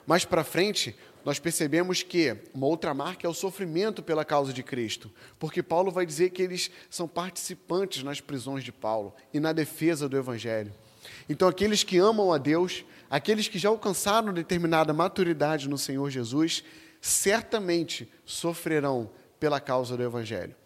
Mais 0.08 0.24
para 0.24 0.42
frente, 0.42 0.96
nós 1.22 1.38
percebemos 1.38 2.02
que 2.02 2.34
uma 2.54 2.66
outra 2.66 2.94
marca 2.94 3.26
é 3.26 3.30
o 3.30 3.34
sofrimento 3.34 4.02
pela 4.02 4.24
causa 4.24 4.54
de 4.54 4.62
Cristo, 4.62 5.12
porque 5.38 5.62
Paulo 5.62 5.90
vai 5.90 6.06
dizer 6.06 6.30
que 6.30 6.40
eles 6.40 6.70
são 6.88 7.06
participantes 7.06 8.02
nas 8.02 8.18
prisões 8.18 8.64
de 8.64 8.72
Paulo 8.72 9.14
e 9.34 9.38
na 9.38 9.52
defesa 9.52 10.08
do 10.08 10.16
Evangelho. 10.16 10.72
Então, 11.28 11.46
aqueles 11.46 11.84
que 11.84 11.98
amam 11.98 12.32
a 12.32 12.38
Deus, 12.38 12.86
aqueles 13.10 13.48
que 13.48 13.58
já 13.58 13.68
alcançaram 13.68 14.32
determinada 14.32 14.94
maturidade 14.94 15.68
no 15.68 15.76
Senhor 15.76 16.08
Jesus, 16.08 16.64
certamente 17.02 18.10
sofrerão 18.24 19.10
pela 19.38 19.60
causa 19.60 19.94
do 19.94 20.02
Evangelho. 20.02 20.56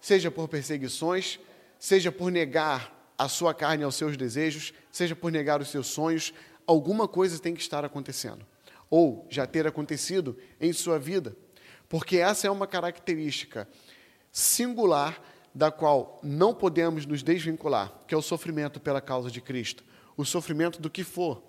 Seja 0.00 0.32
por 0.32 0.48
perseguições, 0.48 1.38
seja 1.78 2.10
por 2.10 2.32
negar 2.32 3.12
a 3.16 3.28
sua 3.28 3.54
carne 3.54 3.84
aos 3.84 3.94
seus 3.94 4.16
desejos, 4.16 4.74
seja 4.90 5.14
por 5.14 5.30
negar 5.30 5.60
os 5.60 5.68
seus 5.68 5.86
sonhos, 5.86 6.34
alguma 6.68 7.08
coisa 7.08 7.40
tem 7.40 7.54
que 7.54 7.62
estar 7.62 7.84
acontecendo. 7.84 8.46
Ou 8.90 9.26
já 9.30 9.46
ter 9.46 9.66
acontecido 9.66 10.36
em 10.60 10.72
sua 10.72 10.98
vida. 10.98 11.34
Porque 11.88 12.18
essa 12.18 12.46
é 12.46 12.50
uma 12.50 12.66
característica 12.66 13.66
singular 14.30 15.20
da 15.54 15.70
qual 15.70 16.20
não 16.22 16.54
podemos 16.54 17.06
nos 17.06 17.22
desvincular, 17.22 17.92
que 18.06 18.14
é 18.14 18.18
o 18.18 18.22
sofrimento 18.22 18.78
pela 18.78 19.00
causa 19.00 19.30
de 19.30 19.40
Cristo, 19.40 19.82
o 20.16 20.24
sofrimento 20.24 20.80
do 20.80 20.90
que 20.90 21.02
for, 21.02 21.42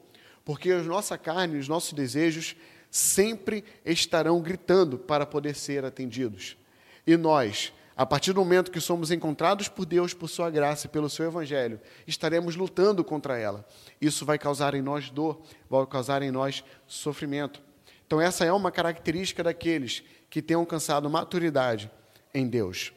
porque 0.46 0.72
a 0.72 0.82
nossa 0.82 1.18
carne, 1.18 1.60
os 1.60 1.68
nossos 1.68 1.94
desejos 1.94 2.56
sempre 2.90 3.64
estarão 3.86 4.42
gritando 4.42 4.98
para 4.98 5.26
poder 5.26 5.54
ser 5.54 5.86
atendidos. 5.86 6.58
E 7.06 7.16
nós, 7.18 7.74
a 8.00 8.06
partir 8.06 8.32
do 8.32 8.40
momento 8.40 8.72
que 8.72 8.80
somos 8.80 9.12
encontrados 9.12 9.68
por 9.68 9.86
Deus, 9.86 10.14
por 10.14 10.30
Sua 10.30 10.50
graça 10.50 10.88
e 10.88 10.90
pelo 10.90 11.10
Seu 11.10 11.26
Evangelho, 11.26 11.82
estaremos 12.08 12.56
lutando 12.56 13.04
contra 13.04 13.38
ela. 13.38 13.68
Isso 14.00 14.26
vai 14.26 14.40
causar 14.40 14.74
em 14.74 14.82
nós 14.82 15.10
dor, 15.10 15.42
vai 15.70 15.86
causar 15.86 16.22
em 16.22 16.32
nós 16.32 16.64
sofrimento. 16.88 17.62
Então, 18.08 18.22
essa 18.22 18.46
é 18.46 18.54
uma 18.54 18.72
característica 18.72 19.44
daqueles 19.44 20.02
que 20.30 20.42
têm 20.42 20.56
alcançado 20.56 21.10
maturidade 21.10 21.92
em 22.34 22.48
Deus. 22.48 22.94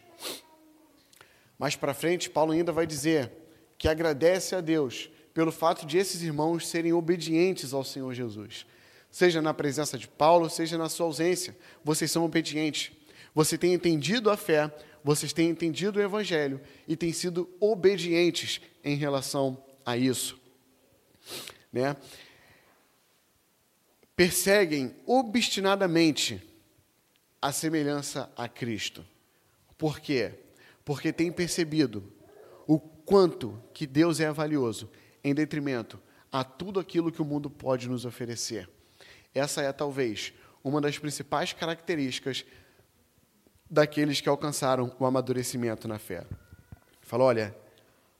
Mais 1.58 1.74
para 1.74 1.94
frente, 1.94 2.30
Paulo 2.30 2.52
ainda 2.52 2.70
vai 2.70 2.86
dizer 2.86 3.32
que 3.76 3.88
agradece 3.88 4.54
a 4.54 4.60
Deus 4.60 5.10
pelo 5.34 5.50
fato 5.50 5.84
de 5.84 5.98
esses 5.98 6.22
irmãos 6.22 6.68
serem 6.68 6.92
obedientes 6.92 7.74
ao 7.74 7.82
Senhor 7.82 8.14
Jesus. 8.14 8.64
Seja 9.10 9.42
na 9.42 9.52
presença 9.52 9.98
de 9.98 10.06
Paulo, 10.06 10.48
seja 10.48 10.78
na 10.78 10.88
sua 10.88 11.06
ausência, 11.06 11.56
vocês 11.82 12.08
são 12.08 12.24
obedientes. 12.24 12.92
Você 13.34 13.56
tem 13.56 13.72
entendido 13.72 14.30
a 14.30 14.36
fé, 14.36 14.70
vocês 15.04 15.32
têm 15.32 15.50
entendido 15.50 15.98
o 15.98 16.02
Evangelho 16.02 16.60
e 16.86 16.96
têm 16.96 17.12
sido 17.12 17.50
obedientes 17.60 18.60
em 18.84 18.96
relação 18.96 19.62
a 19.84 19.96
isso. 19.96 20.40
Né? 21.72 21.96
Perseguem 24.14 24.94
obstinadamente 25.06 26.40
a 27.40 27.50
semelhança 27.50 28.32
a 28.36 28.48
Cristo. 28.48 29.04
Por 29.76 29.98
quê? 29.98 30.32
Porque 30.84 31.12
têm 31.12 31.32
percebido 31.32 32.12
o 32.66 32.78
quanto 32.78 33.60
que 33.74 33.86
Deus 33.86 34.20
é 34.20 34.30
valioso 34.30 34.88
em 35.24 35.34
detrimento 35.34 36.00
a 36.30 36.44
tudo 36.44 36.78
aquilo 36.78 37.10
que 37.10 37.20
o 37.20 37.24
mundo 37.24 37.50
pode 37.50 37.88
nos 37.88 38.04
oferecer. 38.04 38.68
Essa 39.34 39.62
é 39.62 39.72
talvez 39.72 40.32
uma 40.62 40.80
das 40.80 40.98
principais 40.98 41.52
características 41.52 42.44
daqueles 43.72 44.20
que 44.20 44.28
alcançaram 44.28 44.94
o 44.98 45.06
amadurecimento 45.06 45.88
na 45.88 45.98
fé. 45.98 46.26
Fala, 47.00 47.24
olha, 47.24 47.56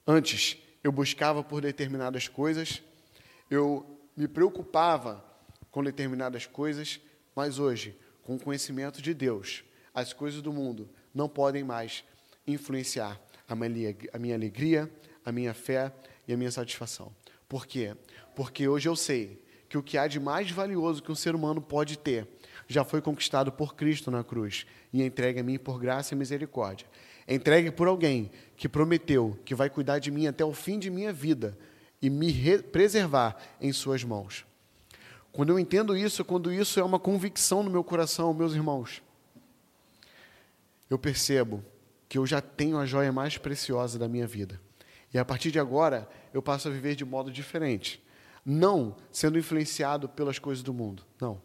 antes 0.05 0.57
eu 0.83 0.91
buscava 0.91 1.43
por 1.43 1.61
determinadas 1.61 2.27
coisas, 2.27 2.81
eu 3.51 3.85
me 4.17 4.27
preocupava 4.27 5.23
com 5.69 5.83
determinadas 5.83 6.47
coisas, 6.47 6.99
mas 7.35 7.59
hoje, 7.59 7.95
com 8.23 8.35
o 8.35 8.39
conhecimento 8.39 8.99
de 8.99 9.13
Deus, 9.13 9.63
as 9.93 10.11
coisas 10.11 10.41
do 10.41 10.51
mundo 10.51 10.89
não 11.13 11.29
podem 11.29 11.63
mais 11.63 12.03
influenciar 12.47 13.21
a 13.47 13.53
minha 13.55 14.35
alegria, 14.35 14.91
a 15.23 15.31
minha 15.31 15.53
fé 15.53 15.93
e 16.27 16.33
a 16.33 16.37
minha 16.37 16.51
satisfação. 16.51 17.15
Por 17.47 17.67
quê? 17.67 17.95
Porque 18.35 18.67
hoje 18.67 18.89
eu 18.89 18.95
sei 18.95 19.42
que 19.73 19.77
o 19.79 19.81
que 19.81 19.97
há 19.97 20.05
de 20.05 20.19
mais 20.19 20.51
valioso 20.51 21.01
que 21.01 21.11
um 21.11 21.15
ser 21.15 21.33
humano 21.33 21.59
pode 21.59 21.97
ter 21.97 22.27
já 22.67 22.83
foi 22.83 23.01
conquistado 23.01 23.51
por 23.51 23.73
Cristo 23.75 24.11
na 24.11 24.23
cruz 24.23 24.67
e 24.93 25.01
entregue 25.01 25.39
a 25.39 25.43
mim 25.43 25.57
por 25.57 25.79
graça 25.79 26.13
e 26.13 26.17
misericórdia. 26.17 26.85
Entregue 27.27 27.71
por 27.71 27.87
alguém 27.87 28.29
que 28.55 28.69
prometeu 28.69 29.35
que 29.43 29.55
vai 29.55 29.71
cuidar 29.71 29.97
de 29.97 30.11
mim 30.11 30.27
até 30.27 30.45
o 30.45 30.53
fim 30.53 30.77
de 30.77 30.91
minha 30.91 31.11
vida 31.11 31.57
e 31.99 32.07
me 32.07 32.59
preservar 32.61 33.35
em 33.59 33.73
suas 33.73 34.03
mãos. 34.03 34.45
Quando 35.31 35.49
eu 35.49 35.57
entendo 35.57 35.97
isso, 35.97 36.23
quando 36.23 36.53
isso 36.53 36.79
é 36.79 36.83
uma 36.83 36.99
convicção 36.99 37.63
no 37.63 37.71
meu 37.71 37.83
coração, 37.83 38.31
meus 38.31 38.53
irmãos, 38.53 39.01
eu 40.87 40.99
percebo 40.99 41.65
que 42.07 42.19
eu 42.19 42.27
já 42.27 42.39
tenho 42.41 42.77
a 42.77 42.85
joia 42.85 43.11
mais 43.11 43.39
preciosa 43.39 43.97
da 43.97 44.07
minha 44.07 44.27
vida. 44.27 44.61
E 45.11 45.17
a 45.17 45.25
partir 45.25 45.49
de 45.49 45.57
agora, 45.57 46.07
eu 46.31 46.43
passo 46.43 46.67
a 46.67 46.71
viver 46.71 46.95
de 46.95 47.03
modo 47.03 47.31
diferente 47.31 48.03
não 48.45 48.95
sendo 49.11 49.37
influenciado 49.37 50.09
pelas 50.09 50.39
coisas 50.39 50.63
do 50.63 50.73
mundo, 50.73 51.03
não. 51.19 51.41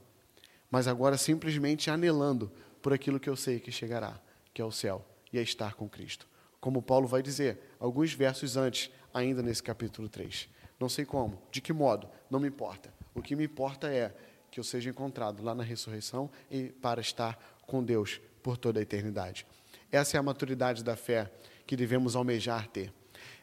Mas 0.70 0.86
agora 0.86 1.16
simplesmente 1.16 1.90
anelando 1.90 2.50
por 2.82 2.92
aquilo 2.92 3.20
que 3.20 3.28
eu 3.28 3.36
sei 3.36 3.60
que 3.60 3.72
chegará, 3.72 4.20
que 4.52 4.60
é 4.60 4.64
o 4.64 4.72
céu, 4.72 5.04
e 5.32 5.38
é 5.38 5.42
estar 5.42 5.74
com 5.74 5.88
Cristo. 5.88 6.26
Como 6.60 6.82
Paulo 6.82 7.06
vai 7.06 7.22
dizer, 7.22 7.58
alguns 7.78 8.12
versos 8.12 8.56
antes, 8.56 8.90
ainda 9.14 9.42
nesse 9.42 9.62
capítulo 9.62 10.08
3. 10.08 10.48
Não 10.78 10.88
sei 10.88 11.04
como, 11.04 11.40
de 11.50 11.60
que 11.60 11.72
modo, 11.72 12.08
não 12.30 12.40
me 12.40 12.48
importa. 12.48 12.92
O 13.14 13.22
que 13.22 13.36
me 13.36 13.44
importa 13.44 13.88
é 13.92 14.14
que 14.50 14.58
eu 14.58 14.64
seja 14.64 14.90
encontrado 14.90 15.42
lá 15.42 15.54
na 15.54 15.62
ressurreição 15.62 16.30
e 16.50 16.64
para 16.64 17.00
estar 17.00 17.38
com 17.66 17.82
Deus 17.82 18.20
por 18.42 18.56
toda 18.56 18.78
a 18.80 18.82
eternidade. 18.82 19.46
Essa 19.90 20.16
é 20.16 20.20
a 20.20 20.22
maturidade 20.22 20.82
da 20.82 20.96
fé 20.96 21.30
que 21.66 21.76
devemos 21.76 22.16
almejar 22.16 22.68
ter. 22.68 22.92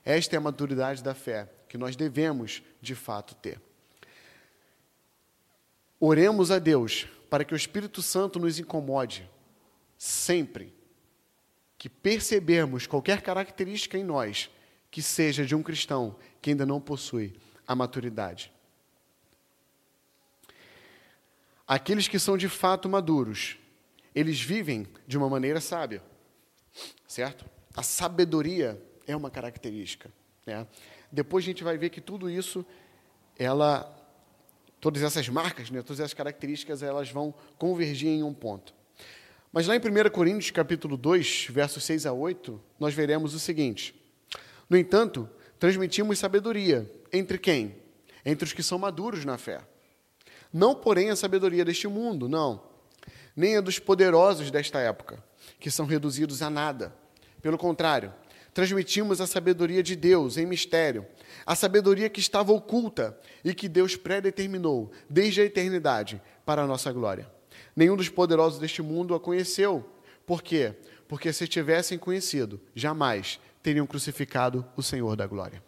Esta 0.03 0.35
é 0.35 0.37
a 0.37 0.41
maturidade 0.41 1.03
da 1.03 1.13
fé 1.13 1.49
que 1.75 1.77
nós 1.77 1.97
devemos, 1.97 2.63
de 2.81 2.95
fato, 2.95 3.35
ter. 3.35 3.59
Oremos 5.99 6.49
a 6.49 6.57
Deus 6.57 7.05
para 7.29 7.43
que 7.43 7.53
o 7.53 7.57
Espírito 7.57 8.01
Santo 8.01 8.39
nos 8.39 8.57
incomode 8.57 9.29
sempre 9.97 10.73
que 11.77 11.89
percebermos 11.89 12.87
qualquer 12.87 13.21
característica 13.21 13.97
em 13.97 14.05
nós 14.05 14.49
que 14.89 15.01
seja 15.01 15.45
de 15.45 15.53
um 15.53 15.61
cristão 15.61 16.15
que 16.41 16.51
ainda 16.51 16.65
não 16.65 16.79
possui 16.79 17.35
a 17.67 17.75
maturidade. 17.75 18.53
Aqueles 21.67 22.07
que 22.07 22.19
são 22.19 22.37
de 22.37 22.47
fato 22.47 22.87
maduros, 22.87 23.57
eles 24.13 24.39
vivem 24.39 24.87
de 25.05 25.17
uma 25.17 25.29
maneira 25.29 25.59
sábia, 25.59 26.01
certo? 27.05 27.45
A 27.75 27.83
sabedoria 27.83 28.81
é 29.05 29.13
uma 29.13 29.29
característica. 29.29 30.09
Né? 30.45 30.65
Depois 31.11 31.43
a 31.43 31.47
gente 31.47 31.63
vai 31.63 31.77
ver 31.77 31.89
que 31.89 32.01
tudo 32.01 32.29
isso, 32.29 32.65
ela, 33.37 33.91
todas 34.79 35.01
essas 35.01 35.27
marcas, 35.29 35.69
né, 35.69 35.81
todas 35.81 35.99
essas 35.99 36.13
características, 36.13 36.83
elas 36.83 37.09
vão 37.09 37.33
convergir 37.57 38.09
em 38.09 38.23
um 38.23 38.33
ponto. 38.33 38.73
Mas 39.51 39.67
lá 39.67 39.75
em 39.75 39.79
1 39.79 40.09
Coríntios, 40.11 40.51
capítulo 40.51 40.97
2, 40.97 41.47
versos 41.49 41.83
6 41.85 42.05
a 42.05 42.11
8, 42.11 42.61
nós 42.77 42.93
veremos 42.93 43.33
o 43.33 43.39
seguinte: 43.39 43.95
No 44.69 44.77
entanto, 44.77 45.29
transmitimos 45.57 46.19
sabedoria 46.19 46.91
entre 47.13 47.37
quem? 47.37 47.75
Entre 48.25 48.43
os 48.43 48.51
que 48.51 48.61
são 48.61 48.77
maduros 48.77 49.23
na 49.23 49.37
fé. 49.37 49.61
Não, 50.51 50.75
porém, 50.75 51.09
a 51.09 51.15
sabedoria 51.15 51.63
deste 51.63 51.87
mundo, 51.87 52.27
não. 52.27 52.63
Nem 53.35 53.57
a 53.57 53.61
dos 53.61 53.79
poderosos 53.79 54.51
desta 54.51 54.79
época, 54.79 55.23
que 55.59 55.71
são 55.71 55.85
reduzidos 55.85 56.41
a 56.41 56.49
nada. 56.49 56.93
Pelo 57.41 57.57
contrário, 57.57 58.13
transmitimos 58.55 59.19
a 59.19 59.27
sabedoria 59.27 59.83
de 59.83 59.97
Deus 59.97 60.37
em 60.37 60.45
mistério, 60.45 61.05
a 61.45 61.55
sabedoria 61.55 62.09
que 62.09 62.21
estava 62.21 62.53
oculta 62.53 63.19
e 63.43 63.53
que 63.53 63.67
Deus 63.67 63.97
predeterminou 63.97 64.93
desde 65.09 65.41
a 65.41 65.43
eternidade 65.43 66.21
para 66.45 66.61
a 66.63 66.65
nossa 66.65 66.89
glória. 66.93 67.29
Nenhum 67.75 67.97
dos 67.97 68.07
poderosos 68.07 68.57
deste 68.57 68.81
mundo 68.81 69.13
a 69.13 69.19
conheceu. 69.19 69.85
Por 70.25 70.41
quê? 70.41 70.73
Porque 71.05 71.33
se 71.33 71.49
tivessem 71.49 71.97
conhecido, 71.97 72.61
jamais 72.73 73.41
teriam 73.61 73.85
crucificado 73.85 74.65
o 74.77 74.81
Senhor 74.81 75.17
da 75.17 75.27
glória. 75.27 75.61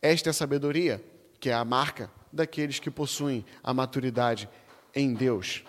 Esta 0.00 0.28
é 0.28 0.30
a 0.30 0.34
sabedoria, 0.34 1.02
que 1.40 1.50
é 1.50 1.52
a 1.52 1.64
marca 1.64 2.08
daqueles 2.32 2.78
que 2.78 2.92
possuem 2.92 3.44
a 3.60 3.74
maturidade 3.74 4.48
em 4.94 5.12
Deus. 5.14 5.64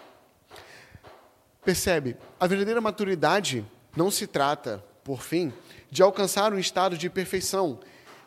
Percebe? 1.65 2.15
A 2.39 2.46
verdadeira 2.46 2.80
maturidade 2.80 3.65
não 3.98 4.12
se 4.12 4.28
trata, 4.28 4.84
por 5.10 5.24
fim, 5.24 5.52
de 5.89 6.04
alcançar 6.04 6.54
um 6.54 6.60
estado 6.60 6.95
de 6.95 7.10
perfeição 7.10 7.80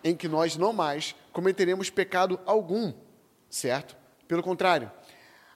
em 0.02 0.16
que 0.16 0.26
nós 0.26 0.56
não 0.56 0.72
mais 0.72 1.14
cometeremos 1.32 1.90
pecado 1.90 2.40
algum, 2.44 2.92
certo? 3.48 3.96
Pelo 4.26 4.42
contrário, 4.42 4.90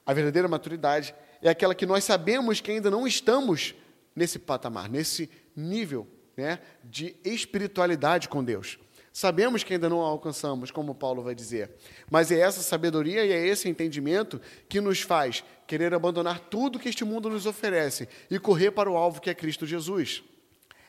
a 0.05 0.13
verdadeira 0.13 0.47
maturidade 0.47 1.13
é 1.41 1.49
aquela 1.49 1.75
que 1.75 1.85
nós 1.85 2.05
sabemos 2.05 2.61
que 2.61 2.71
ainda 2.71 2.89
não 2.89 3.05
estamos 3.05 3.75
nesse 4.15 4.39
patamar, 4.39 4.87
nesse 4.87 5.29
nível 5.53 6.07
né, 6.37 6.59
de 6.81 7.13
espiritualidade 7.25 8.29
com 8.29 8.41
Deus. 8.41 8.79
Sabemos 9.11 9.65
que 9.65 9.73
ainda 9.73 9.89
não 9.89 9.99
alcançamos, 9.99 10.71
como 10.71 10.95
Paulo 10.95 11.23
vai 11.23 11.35
dizer, 11.35 11.71
mas 12.09 12.31
é 12.31 12.39
essa 12.39 12.61
sabedoria 12.61 13.25
e 13.25 13.33
é 13.33 13.47
esse 13.47 13.67
entendimento 13.67 14.39
que 14.69 14.79
nos 14.79 15.01
faz 15.01 15.43
querer 15.67 15.93
abandonar 15.93 16.39
tudo 16.39 16.79
que 16.79 16.87
este 16.87 17.03
mundo 17.03 17.29
nos 17.29 17.45
oferece 17.45 18.07
e 18.31 18.39
correr 18.39 18.71
para 18.71 18.89
o 18.89 18.95
alvo 18.95 19.19
que 19.19 19.29
é 19.29 19.35
Cristo 19.35 19.65
Jesus. 19.65 20.23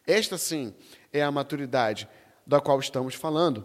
Esta 0.08 0.38
sim 0.38 0.74
é 1.12 1.22
a 1.22 1.30
maturidade 1.30 2.08
da 2.46 2.62
qual 2.62 2.80
estamos 2.80 3.14
falando. 3.14 3.62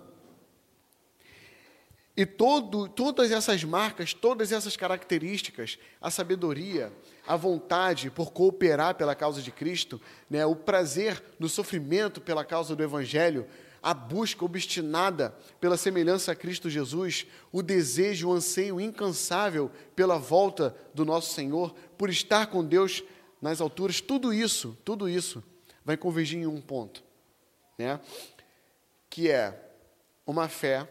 E 2.17 2.25
todo, 2.25 2.89
todas 2.89 3.31
essas 3.31 3.63
marcas, 3.63 4.13
todas 4.13 4.51
essas 4.51 4.75
características, 4.75 5.79
a 6.01 6.11
sabedoria, 6.11 6.91
a 7.25 7.37
vontade 7.37 8.11
por 8.11 8.33
cooperar 8.33 8.95
pela 8.95 9.15
causa 9.15 9.41
de 9.41 9.51
Cristo, 9.51 10.01
né, 10.29 10.45
o 10.45 10.53
prazer 10.53 11.23
no 11.39 11.47
sofrimento 11.47 12.19
pela 12.19 12.43
causa 12.43 12.75
do 12.75 12.83
Evangelho, 12.83 13.47
a 13.81 13.93
busca 13.93 14.43
obstinada 14.43 15.33
pela 15.61 15.77
semelhança 15.77 16.33
a 16.33 16.35
Cristo 16.35 16.69
Jesus, 16.69 17.25
o 17.53 17.63
desejo, 17.63 18.27
o 18.27 18.33
anseio 18.33 18.81
incansável 18.81 19.71
pela 19.95 20.19
volta 20.19 20.75
do 20.93 21.05
nosso 21.05 21.33
Senhor, 21.33 21.73
por 21.97 22.09
estar 22.09 22.47
com 22.47 22.65
Deus 22.65 23.01
nas 23.41 23.61
alturas, 23.61 24.01
tudo 24.01 24.33
isso, 24.33 24.77
tudo 24.83 25.07
isso 25.07 25.41
vai 25.85 25.97
convergir 25.97 26.39
em 26.39 26.45
um 26.45 26.61
ponto, 26.61 27.03
né? 27.77 27.99
que 29.09 29.29
é 29.29 29.71
uma 30.25 30.47
fé 30.47 30.87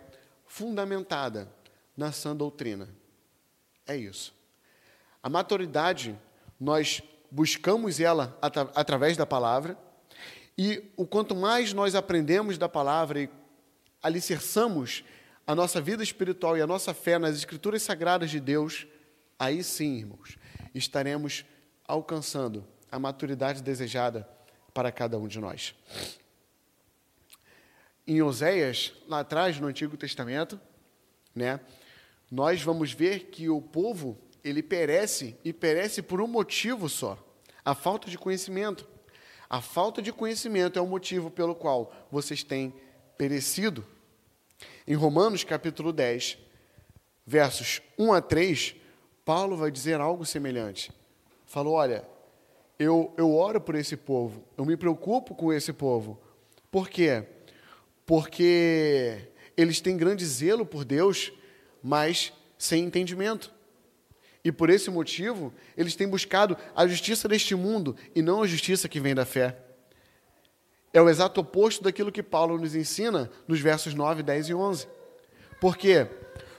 fundamentada 0.47 1.49
na 1.97 2.13
sã 2.13 2.37
doutrina. 2.37 2.89
É 3.87 3.97
isso. 3.97 4.35
A 5.23 5.29
maturidade, 5.29 6.19
nós 6.61 7.03
buscamos 7.31 8.01
ela 8.01 8.37
atra 8.41 8.71
através 8.75 9.17
da 9.17 9.27
palavra, 9.27 9.77
e 10.57 10.91
o 10.97 11.07
quanto 11.07 11.35
mais 11.35 11.73
nós 11.73 11.95
aprendemos 11.95 12.59
da 12.59 12.69
palavra 12.69 13.23
e 13.23 13.31
alicerçamos 14.03 15.03
a 15.47 15.55
nossa 15.55 15.81
vida 15.81 16.03
espiritual 16.03 16.57
e 16.57 16.61
a 16.61 16.67
nossa 16.67 16.93
fé 16.93 17.19
nas 17.19 17.37
escrituras 17.37 17.83
sagradas 17.83 18.31
de 18.31 18.39
Deus, 18.39 18.87
aí 19.39 19.65
sim, 19.65 19.97
irmãos, 19.97 20.37
estaremos 20.75 21.45
alcançando 21.87 22.65
a 22.91 22.99
maturidade 22.99 23.63
desejada 23.63 24.29
para 24.73 24.93
cada 24.93 25.19
um 25.19 25.27
de 25.27 25.39
nós. 25.39 25.75
Em 28.07 28.21
Oséias, 28.23 28.93
lá 29.09 29.21
atrás, 29.21 29.61
no 29.61 29.69
Antigo 29.69 29.97
Testamento, 29.97 30.61
né, 31.35 31.61
nós 32.31 32.63
vamos 32.63 32.93
ver 32.93 33.27
que 33.27 33.49
o 33.49 33.61
povo, 33.61 34.19
ele 34.43 34.63
perece, 34.63 35.37
e 35.45 35.53
perece 35.53 36.03
por 36.03 36.21
um 36.21 36.27
motivo 36.27 36.89
só, 36.89 37.19
a 37.65 37.75
falta 37.75 38.11
de 38.11 38.19
conhecimento. 38.19 38.89
A 39.49 39.61
falta 39.61 40.01
de 40.01 40.13
conhecimento 40.13 40.79
é 40.79 40.83
o 40.83 40.87
motivo 40.87 41.31
pelo 41.31 41.55
qual 41.55 41.93
vocês 42.11 42.43
têm 42.43 42.75
perecido. 43.19 43.87
Em 44.87 44.95
Romanos 44.95 45.45
capítulo 45.45 45.93
10, 45.93 46.39
versos 47.27 47.83
1 47.99 48.13
a 48.15 48.23
3, 48.23 48.75
Paulo 49.25 49.57
vai 49.57 49.71
dizer 49.71 50.01
algo 50.01 50.25
semelhante. 50.25 50.91
Falou: 51.45 51.75
Olha, 51.75 52.05
eu, 52.83 53.13
eu 53.17 53.35
oro 53.35 53.61
por 53.61 53.75
esse 53.75 53.97
povo, 53.97 54.45
eu 54.57 54.65
me 54.65 54.77
preocupo 54.77 55.35
com 55.35 55.53
esse 55.53 55.73
povo. 55.73 56.21
Por 56.71 56.89
quê? 56.89 57.25
Porque 58.07 59.29
eles 59.57 59.81
têm 59.81 59.97
grande 59.97 60.25
zelo 60.25 60.65
por 60.65 60.85
Deus, 60.85 61.33
mas 61.83 62.33
sem 62.57 62.85
entendimento. 62.85 63.53
E 64.45 64.51
por 64.51 64.71
esse 64.71 64.91
motivo, 64.91 65.53
eles 65.77 65.95
têm 65.95 66.09
buscado 66.09 66.57
a 66.75 66.87
justiça 66.87 67.29
deste 67.29 67.55
mundo 67.55 67.95
e 68.15 68.23
não 68.23 68.43
a 68.43 68.47
justiça 68.47 68.89
que 68.89 68.99
vem 68.99 69.15
da 69.15 69.25
fé. 69.25 69.57
É 70.93 71.01
o 71.01 71.09
exato 71.09 71.41
oposto 71.41 71.85
daquilo 71.85 72.13
que 72.13 72.23
Paulo 72.23 72.59
nos 72.59 72.75
ensina 72.75 73.31
nos 73.47 73.61
versos 73.61 73.95
9, 73.95 74.23
10 74.23 74.49
e 74.49 74.55
11. 74.55 74.89
Por 75.61 75.77
quê? 75.77 76.07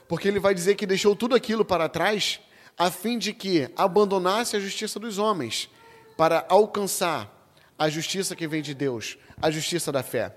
Porque 0.08 0.28
ele 0.28 0.40
vai 0.40 0.54
dizer 0.54 0.76
que 0.76 0.86
deixou 0.86 1.14
tudo 1.14 1.34
aquilo 1.34 1.64
para 1.64 1.88
trás 1.88 2.40
a 2.76 2.90
fim 2.90 3.18
de 3.18 3.32
que 3.32 3.68
abandonasse 3.76 4.56
a 4.56 4.60
justiça 4.60 4.98
dos 4.98 5.18
homens 5.18 5.68
para 6.16 6.44
alcançar 6.48 7.30
a 7.78 7.88
justiça 7.88 8.36
que 8.36 8.46
vem 8.46 8.62
de 8.62 8.74
Deus, 8.74 9.18
a 9.40 9.50
justiça 9.50 9.90
da 9.90 10.02
fé. 10.02 10.34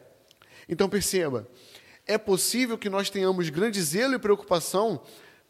Então 0.67 0.89
perceba, 0.89 1.47
é 2.05 2.17
possível 2.17 2.77
que 2.77 2.89
nós 2.89 3.09
tenhamos 3.09 3.49
grande 3.49 3.81
zelo 3.81 4.15
e 4.15 4.19
preocupação 4.19 5.01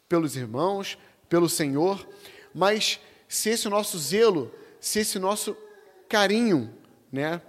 pelos 0.08 0.36
irmãos, 0.36 0.98
pelo 1.28 1.48
Senhor, 1.48 2.06
mas 2.54 3.00
se 3.28 3.50
esse 3.50 3.68
nosso 3.68 3.98
zelo, 3.98 4.52
se 4.80 5.00
esse 5.00 5.18
nosso 5.18 5.56
carinho, 6.08 6.74
né, 7.12 7.40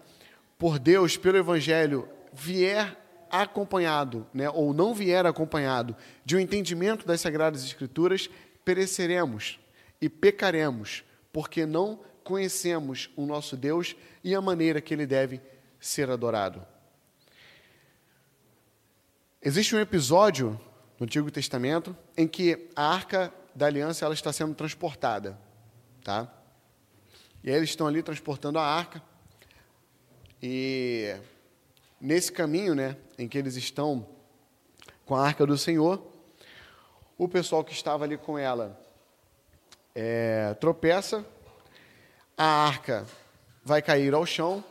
por 0.57 0.77
Deus, 0.77 1.15
pelo 1.15 1.37
Evangelho, 1.37 2.07
vier 2.33 2.97
acompanhado, 3.31 4.27
né, 4.33 4.49
ou 4.49 4.73
não 4.73 4.93
vier 4.93 5.25
acompanhado 5.25 5.95
de 6.25 6.35
um 6.35 6.39
entendimento 6.39 7.05
das 7.05 7.21
Sagradas 7.21 7.63
Escrituras, 7.63 8.29
pereceremos 8.65 9.59
e 10.01 10.09
pecaremos, 10.09 11.03
porque 11.31 11.65
não 11.65 11.99
conhecemos 12.29 13.09
o 13.15 13.25
nosso 13.25 13.57
Deus 13.57 13.95
e 14.23 14.35
a 14.35 14.39
maneira 14.39 14.79
que 14.79 14.93
ele 14.93 15.07
deve 15.07 15.41
ser 15.79 16.11
adorado. 16.11 16.63
Existe 19.41 19.75
um 19.75 19.79
episódio 19.79 20.49
no 20.99 21.05
Antigo 21.05 21.31
Testamento 21.31 21.97
em 22.15 22.27
que 22.27 22.69
a 22.75 22.93
arca 22.93 23.33
da 23.55 23.65
aliança 23.65 24.05
ela 24.05 24.13
está 24.13 24.31
sendo 24.31 24.53
transportada, 24.53 25.39
tá? 26.03 26.31
E 27.43 27.49
aí 27.49 27.55
eles 27.55 27.71
estão 27.71 27.87
ali 27.87 28.03
transportando 28.03 28.59
a 28.59 28.63
arca. 28.63 29.01
E 30.39 31.15
nesse 31.99 32.31
caminho, 32.31 32.75
né, 32.75 32.95
em 33.17 33.27
que 33.27 33.39
eles 33.39 33.55
estão 33.55 34.05
com 35.03 35.15
a 35.15 35.25
arca 35.25 35.47
do 35.47 35.57
Senhor, 35.57 36.05
o 37.17 37.27
pessoal 37.27 37.63
que 37.63 37.73
estava 37.73 38.03
ali 38.03 38.19
com 38.19 38.37
ela 38.37 38.79
é, 39.95 40.53
tropeça, 40.59 41.25
a 42.41 42.45
arca 42.45 43.05
vai 43.65 43.81
cair 43.81 44.13
ao 44.13 44.25
chão 44.25 44.63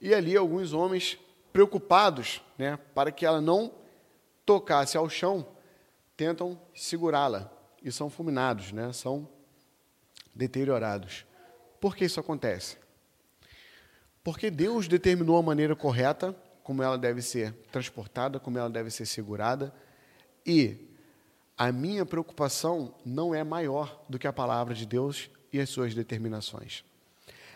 e 0.00 0.12
ali 0.12 0.36
alguns 0.36 0.72
homens 0.72 1.16
preocupados, 1.52 2.42
né, 2.58 2.76
para 2.92 3.12
que 3.12 3.24
ela 3.24 3.40
não 3.40 3.72
tocasse 4.44 4.96
ao 4.96 5.08
chão, 5.08 5.46
tentam 6.16 6.60
segurá-la 6.74 7.48
e 7.80 7.92
são 7.92 8.10
fulminados, 8.10 8.72
né? 8.72 8.92
são 8.92 9.28
deteriorados. 10.34 11.24
Por 11.80 11.94
que 11.94 12.04
isso 12.04 12.18
acontece? 12.18 12.78
Porque 14.24 14.50
Deus 14.50 14.88
determinou 14.88 15.36
a 15.36 15.42
maneira 15.42 15.76
correta 15.76 16.34
como 16.64 16.82
ela 16.82 16.98
deve 16.98 17.22
ser 17.22 17.52
transportada, 17.70 18.40
como 18.40 18.58
ela 18.58 18.70
deve 18.70 18.90
ser 18.90 19.06
segurada, 19.06 19.72
e 20.44 20.78
a 21.56 21.70
minha 21.70 22.04
preocupação 22.04 22.92
não 23.04 23.32
é 23.32 23.44
maior 23.44 24.02
do 24.08 24.18
que 24.18 24.26
a 24.26 24.32
palavra 24.32 24.74
de 24.74 24.84
Deus 24.84 25.30
e 25.52 25.60
as 25.60 25.68
suas 25.68 25.94
determinações. 25.94 26.82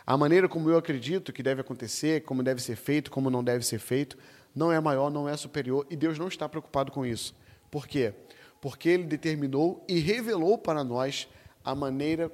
A 0.08 0.16
maneira 0.16 0.48
como 0.48 0.70
eu 0.70 0.78
acredito 0.78 1.34
que 1.34 1.42
deve 1.42 1.60
acontecer, 1.60 2.22
como 2.22 2.42
deve 2.42 2.62
ser 2.62 2.76
feito, 2.76 3.10
como 3.10 3.28
não 3.28 3.44
deve 3.44 3.62
ser 3.64 3.78
feito, 3.78 4.16
não 4.54 4.72
é 4.72 4.80
maior, 4.80 5.10
não 5.10 5.28
é 5.28 5.36
superior, 5.36 5.86
e 5.90 5.96
Deus 5.96 6.18
não 6.18 6.28
está 6.28 6.48
preocupado 6.48 6.90
com 6.90 7.04
isso. 7.04 7.34
Por 7.70 7.86
quê? 7.86 8.14
porque 8.60 8.88
ele 8.88 9.04
determinou 9.04 9.84
e 9.88 9.98
revelou 9.98 10.58
para 10.58 10.82
nós 10.82 11.28
a 11.64 11.74
maneira 11.74 12.30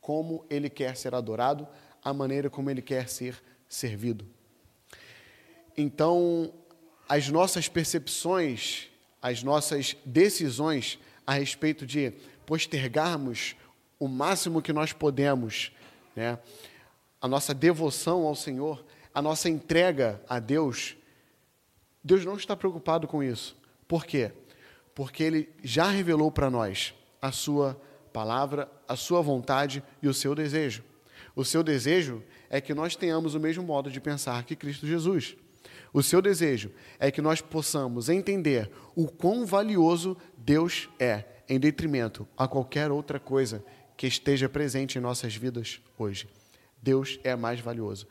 como 0.00 0.44
ele 0.48 0.68
quer 0.68 0.96
ser 0.96 1.14
adorado, 1.14 1.66
a 2.02 2.12
maneira 2.12 2.50
como 2.50 2.70
ele 2.70 2.82
quer 2.82 3.08
ser 3.08 3.40
servido. 3.68 4.26
Então, 5.76 6.52
as 7.08 7.28
nossas 7.28 7.68
percepções, 7.68 8.88
as 9.20 9.42
nossas 9.42 9.96
decisões 10.04 10.98
a 11.26 11.34
respeito 11.34 11.86
de 11.86 12.12
postergarmos 12.44 13.54
o 13.98 14.08
máximo 14.08 14.60
que 14.60 14.72
nós 14.72 14.92
podemos, 14.92 15.72
né, 16.16 16.38
a 17.22 17.28
nossa 17.28 17.54
devoção 17.54 18.26
ao 18.26 18.34
Senhor, 18.34 18.84
a 19.14 19.22
nossa 19.22 19.48
entrega 19.48 20.20
a 20.28 20.38
Deus, 20.38 20.96
Deus 22.04 22.24
não 22.24 22.36
está 22.36 22.54
preocupado 22.54 23.08
com 23.08 23.22
isso. 23.22 23.56
Por 23.88 24.04
quê? 24.04 24.32
porque 24.94 25.22
ele 25.22 25.48
já 25.62 25.88
revelou 25.88 26.30
para 26.30 26.50
nós 26.50 26.94
a 27.20 27.32
sua 27.32 27.80
palavra, 28.12 28.70
a 28.86 28.96
sua 28.96 29.22
vontade 29.22 29.82
e 30.02 30.08
o 30.08 30.14
seu 30.14 30.34
desejo. 30.34 30.82
O 31.34 31.44
seu 31.44 31.62
desejo 31.62 32.22
é 32.50 32.60
que 32.60 32.74
nós 32.74 32.94
tenhamos 32.94 33.34
o 33.34 33.40
mesmo 33.40 33.64
modo 33.64 33.90
de 33.90 34.00
pensar 34.00 34.44
que 34.44 34.54
Cristo 34.54 34.86
Jesus. 34.86 35.34
O 35.92 36.02
seu 36.02 36.20
desejo 36.20 36.70
é 36.98 37.10
que 37.10 37.22
nós 37.22 37.40
possamos 37.40 38.08
entender 38.08 38.70
o 38.94 39.06
quão 39.06 39.46
valioso 39.46 40.16
Deus 40.36 40.88
é, 40.98 41.24
em 41.48 41.58
detrimento 41.58 42.26
a 42.36 42.46
qualquer 42.46 42.90
outra 42.90 43.18
coisa 43.18 43.64
que 43.96 44.06
esteja 44.06 44.48
presente 44.48 44.98
em 44.98 45.00
nossas 45.00 45.34
vidas 45.34 45.80
hoje. 45.98 46.28
Deus 46.82 47.20
é 47.22 47.36
mais 47.36 47.60
valioso. 47.60 48.06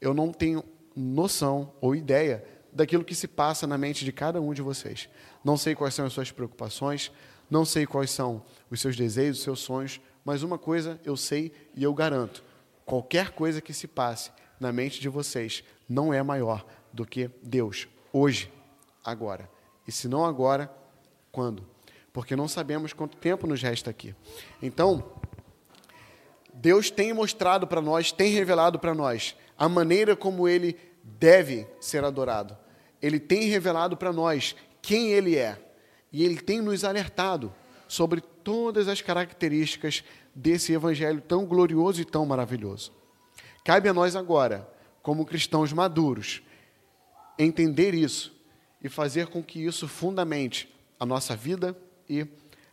Eu 0.00 0.14
não 0.14 0.32
tenho 0.32 0.64
noção 0.96 1.72
ou 1.80 1.94
ideia 1.94 2.44
daquilo 2.72 3.04
que 3.04 3.14
se 3.14 3.28
passa 3.28 3.66
na 3.66 3.76
mente 3.76 4.04
de 4.04 4.12
cada 4.12 4.40
um 4.40 4.54
de 4.54 4.62
vocês. 4.62 5.08
Não 5.44 5.56
sei 5.56 5.74
quais 5.74 5.94
são 5.94 6.06
as 6.06 6.12
suas 6.12 6.30
preocupações, 6.30 7.12
não 7.50 7.64
sei 7.64 7.86
quais 7.86 8.10
são 8.10 8.42
os 8.70 8.80
seus 8.80 8.96
desejos, 8.96 9.38
os 9.38 9.44
seus 9.44 9.60
sonhos, 9.60 10.00
mas 10.24 10.42
uma 10.42 10.58
coisa 10.58 11.00
eu 11.04 11.16
sei 11.16 11.52
e 11.74 11.82
eu 11.82 11.94
garanto: 11.94 12.44
qualquer 12.84 13.30
coisa 13.32 13.60
que 13.60 13.72
se 13.72 13.86
passe 13.86 14.30
na 14.58 14.72
mente 14.72 15.00
de 15.00 15.08
vocês 15.08 15.62
não 15.88 16.12
é 16.12 16.22
maior 16.22 16.66
do 16.92 17.06
que 17.06 17.30
Deus, 17.42 17.88
hoje, 18.12 18.52
agora. 19.04 19.48
E 19.86 19.92
se 19.92 20.08
não 20.08 20.24
agora, 20.24 20.70
quando? 21.32 21.66
Porque 22.12 22.36
não 22.36 22.48
sabemos 22.48 22.92
quanto 22.92 23.16
tempo 23.16 23.46
nos 23.46 23.62
resta 23.62 23.90
aqui. 23.90 24.14
Então, 24.60 25.12
Deus 26.60 26.90
tem 26.90 27.12
mostrado 27.12 27.68
para 27.68 27.80
nós, 27.80 28.10
tem 28.10 28.32
revelado 28.32 28.80
para 28.80 28.92
nós 28.92 29.36
a 29.56 29.68
maneira 29.68 30.16
como 30.16 30.48
Ele 30.48 30.76
deve 31.04 31.68
ser 31.80 32.02
adorado. 32.02 32.58
Ele 33.00 33.20
tem 33.20 33.42
revelado 33.44 33.96
para 33.96 34.12
nós 34.12 34.56
quem 34.82 35.12
Ele 35.12 35.36
é 35.36 35.56
e 36.12 36.24
Ele 36.24 36.40
tem 36.40 36.60
nos 36.60 36.82
alertado 36.82 37.54
sobre 37.86 38.20
todas 38.20 38.88
as 38.88 39.00
características 39.00 40.02
desse 40.34 40.72
Evangelho 40.72 41.20
tão 41.20 41.46
glorioso 41.46 42.00
e 42.00 42.04
tão 42.04 42.26
maravilhoso. 42.26 42.92
Cabe 43.64 43.88
a 43.88 43.94
nós 43.94 44.16
agora, 44.16 44.68
como 45.00 45.24
cristãos 45.24 45.72
maduros, 45.72 46.42
entender 47.38 47.94
isso 47.94 48.36
e 48.82 48.88
fazer 48.88 49.28
com 49.28 49.44
que 49.44 49.64
isso 49.64 49.86
fundamente 49.86 50.74
a 50.98 51.06
nossa 51.06 51.36
vida 51.36 51.76
e 52.08 52.26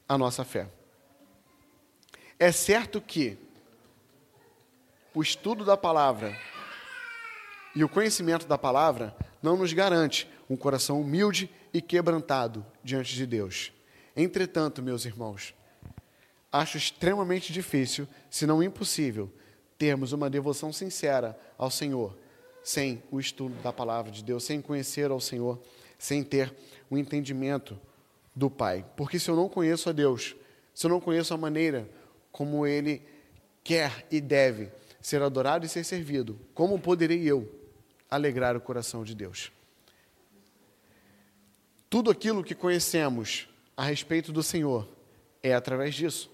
a 0.09 0.17
nossa 0.17 0.43
fé. 0.43 0.69
É 2.39 2.51
certo 2.51 2.99
que 2.99 3.44
o 5.15 5.21
estudo 5.21 5.63
da 5.63 5.77
palavra 5.77 6.37
e 7.73 7.83
o 7.83 7.89
conhecimento 7.89 8.45
da 8.45 8.57
palavra 8.57 9.15
não 9.41 9.55
nos 9.55 9.71
garante 9.71 10.29
um 10.49 10.57
coração 10.57 11.01
humilde 11.01 11.49
e 11.73 11.81
quebrantado 11.81 12.65
diante 12.83 13.15
de 13.15 13.25
Deus. 13.25 13.71
Entretanto, 14.15 14.83
meus 14.83 15.05
irmãos, 15.05 15.55
acho 16.51 16.77
extremamente 16.77 17.53
difícil, 17.53 18.07
se 18.29 18.45
não 18.45 18.61
impossível, 18.61 19.31
termos 19.77 20.11
uma 20.11 20.29
devoção 20.29 20.71
sincera 20.71 21.37
ao 21.57 21.71
Senhor, 21.71 22.15
sem 22.61 23.01
o 23.09 23.19
estudo 23.19 23.55
da 23.61 23.71
palavra 23.71 24.11
de 24.11 24.23
Deus, 24.23 24.43
sem 24.43 24.61
conhecer 24.61 25.11
ao 25.11 25.21
Senhor, 25.21 25.61
sem 25.97 26.23
ter 26.23 26.53
o 26.89 26.97
entendimento 26.97 27.79
do 28.35 28.49
Pai. 28.49 28.85
Porque 28.97 29.17
se 29.17 29.29
eu 29.29 29.35
não 29.35 29.47
conheço 29.47 29.89
a 29.89 29.93
Deus, 29.93 30.35
se 30.73 30.85
eu 30.85 30.89
não 30.89 30.99
conheço 30.99 31.33
a 31.33 31.37
maneira 31.37 31.89
como 32.31 32.67
Ele 32.67 33.01
quer 33.63 34.05
e 34.11 34.19
deve 34.19 34.71
ser 35.05 35.21
adorado 35.21 35.67
e 35.67 35.69
ser 35.69 35.83
servido, 35.83 36.35
como 36.55 36.79
poderei 36.79 37.29
eu 37.29 37.47
alegrar 38.09 38.57
o 38.57 38.59
coração 38.59 39.03
de 39.03 39.13
Deus? 39.13 39.51
Tudo 41.87 42.09
aquilo 42.09 42.43
que 42.43 42.55
conhecemos 42.55 43.47
a 43.77 43.83
respeito 43.83 44.31
do 44.31 44.41
Senhor 44.41 44.89
é 45.43 45.53
através 45.53 45.93
disso. 45.93 46.31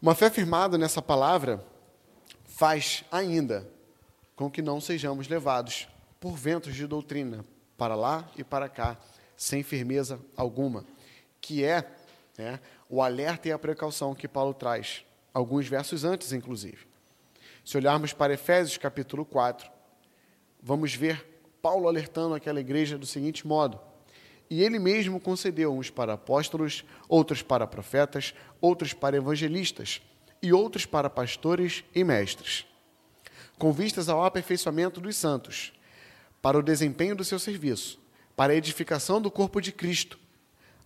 Uma 0.00 0.14
fé 0.14 0.30
firmada 0.30 0.78
nessa 0.78 1.02
palavra 1.02 1.66
faz 2.44 3.02
ainda 3.10 3.68
com 4.36 4.48
que 4.48 4.62
não 4.62 4.80
sejamos 4.80 5.26
levados 5.26 5.88
por 6.20 6.36
ventos 6.36 6.76
de 6.76 6.86
doutrina 6.86 7.44
para 7.76 7.96
lá 7.96 8.30
e 8.36 8.44
para 8.44 8.68
cá, 8.68 8.96
sem 9.36 9.64
firmeza 9.64 10.20
alguma, 10.36 10.84
que 11.40 11.64
é 11.64 11.84
né, 12.38 12.60
o 12.88 13.02
alerta 13.02 13.48
e 13.48 13.50
a 13.50 13.58
precaução 13.58 14.14
que 14.14 14.28
Paulo 14.28 14.54
traz, 14.54 15.04
alguns 15.34 15.66
versos 15.66 16.04
antes, 16.04 16.32
inclusive. 16.32 16.87
Se 17.68 17.76
olharmos 17.76 18.14
para 18.14 18.32
Efésios 18.32 18.78
capítulo 18.78 19.26
4, 19.26 19.70
vamos 20.62 20.94
ver 20.94 21.22
Paulo 21.60 21.86
alertando 21.86 22.34
aquela 22.34 22.60
igreja 22.60 22.96
do 22.96 23.04
seguinte 23.04 23.46
modo: 23.46 23.78
E 24.48 24.62
ele 24.62 24.78
mesmo 24.78 25.20
concedeu 25.20 25.76
uns 25.76 25.90
para 25.90 26.14
apóstolos, 26.14 26.82
outros 27.10 27.42
para 27.42 27.66
profetas, 27.66 28.32
outros 28.58 28.94
para 28.94 29.18
evangelistas, 29.18 30.00
e 30.40 30.50
outros 30.50 30.86
para 30.86 31.10
pastores 31.10 31.84
e 31.94 32.02
mestres, 32.02 32.64
com 33.58 33.70
vistas 33.70 34.08
ao 34.08 34.24
aperfeiçoamento 34.24 34.98
dos 34.98 35.16
santos, 35.16 35.74
para 36.40 36.56
o 36.58 36.62
desempenho 36.62 37.14
do 37.14 37.22
seu 37.22 37.38
serviço, 37.38 38.00
para 38.34 38.54
a 38.54 38.56
edificação 38.56 39.20
do 39.20 39.30
corpo 39.30 39.60
de 39.60 39.72
Cristo, 39.72 40.18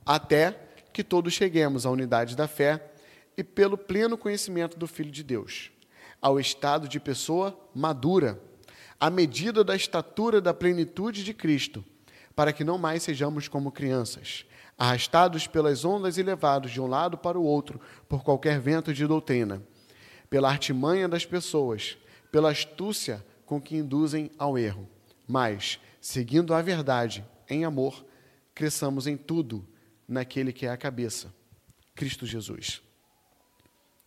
até 0.04 0.58
que 0.92 1.04
todos 1.04 1.32
cheguemos 1.32 1.86
à 1.86 1.90
unidade 1.92 2.34
da 2.34 2.48
fé 2.48 2.90
e 3.36 3.44
pelo 3.44 3.78
pleno 3.78 4.18
conhecimento 4.18 4.76
do 4.76 4.88
Filho 4.88 5.12
de 5.12 5.22
Deus, 5.22 5.70
ao 6.22 6.38
estado 6.38 6.86
de 6.86 7.00
pessoa 7.00 7.58
madura, 7.74 8.40
à 9.00 9.10
medida 9.10 9.64
da 9.64 9.74
estatura 9.74 10.40
da 10.40 10.54
plenitude 10.54 11.24
de 11.24 11.34
Cristo, 11.34 11.84
para 12.36 12.52
que 12.52 12.62
não 12.62 12.78
mais 12.78 13.02
sejamos 13.02 13.48
como 13.48 13.72
crianças, 13.72 14.46
arrastados 14.78 15.48
pelas 15.48 15.84
ondas 15.84 16.16
e 16.18 16.22
levados 16.22 16.70
de 16.70 16.80
um 16.80 16.86
lado 16.86 17.18
para 17.18 17.38
o 17.38 17.42
outro 17.42 17.80
por 18.08 18.22
qualquer 18.22 18.60
vento 18.60 18.94
de 18.94 19.04
doutrina, 19.04 19.60
pela 20.30 20.48
artimanha 20.48 21.08
das 21.08 21.26
pessoas, 21.26 21.98
pela 22.30 22.52
astúcia 22.52 23.24
com 23.44 23.60
que 23.60 23.76
induzem 23.76 24.30
ao 24.38 24.56
erro. 24.56 24.88
Mas, 25.26 25.80
seguindo 26.00 26.54
a 26.54 26.62
verdade 26.62 27.24
em 27.50 27.64
amor, 27.64 28.04
cresçamos 28.54 29.06
em 29.06 29.16
tudo 29.16 29.66
naquele 30.06 30.52
que 30.52 30.64
é 30.64 30.70
a 30.70 30.76
cabeça, 30.76 31.34
Cristo 31.94 32.24
Jesus. 32.24 32.80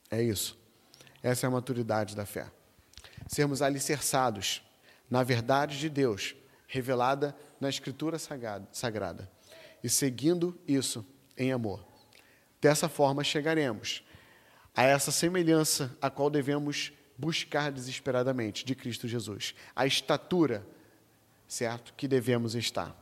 É 0.10 0.24
isso. 0.24 0.65
Essa 1.26 1.46
é 1.46 1.48
a 1.48 1.52
maturidade 1.52 2.16
da 2.16 2.24
fé. 2.24 2.52
Sermos 3.28 3.64
alicerçados 3.64 4.62
na 5.10 5.24
verdade 5.24 5.80
de 5.80 5.90
Deus, 5.90 6.36
revelada 6.68 7.36
na 7.60 7.68
Escritura 7.68 8.20
Sagrada, 8.20 9.32
e 9.84 9.90
seguindo 9.90 10.56
isso 10.68 11.04
em 11.36 11.52
amor. 11.52 11.84
Dessa 12.62 12.88
forma 12.88 13.24
chegaremos 13.24 14.04
a 14.76 14.84
essa 14.84 15.12
semelhança 15.12 15.98
a 16.00 16.12
qual 16.12 16.30
devemos 16.30 16.94
buscar 17.18 17.72
desesperadamente 17.72 18.64
de 18.64 18.76
Cristo 18.76 19.08
Jesus, 19.08 19.56
a 19.76 19.88
estatura, 19.88 20.64
certo, 21.48 21.92
que 21.98 22.08
devemos 22.08 22.54
estar 22.54 22.96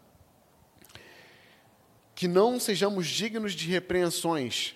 que 2.16 2.28
não 2.28 2.60
sejamos 2.60 3.08
dignos 3.08 3.54
de 3.54 3.68
repreensões, 3.68 4.76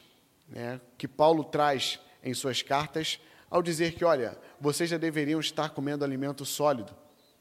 né, 0.49 0.81
que 0.97 1.07
Paulo 1.07 1.43
traz 1.43 1.99
em 2.23 2.33
suas 2.33 2.61
cartas, 2.61 3.19
ao 3.49 3.61
dizer 3.61 3.93
que, 3.93 4.03
olha, 4.03 4.37
vocês 4.59 4.89
já 4.89 4.97
deveriam 4.97 5.39
estar 5.39 5.69
comendo 5.69 6.03
alimento 6.03 6.45
sólido, 6.45 6.95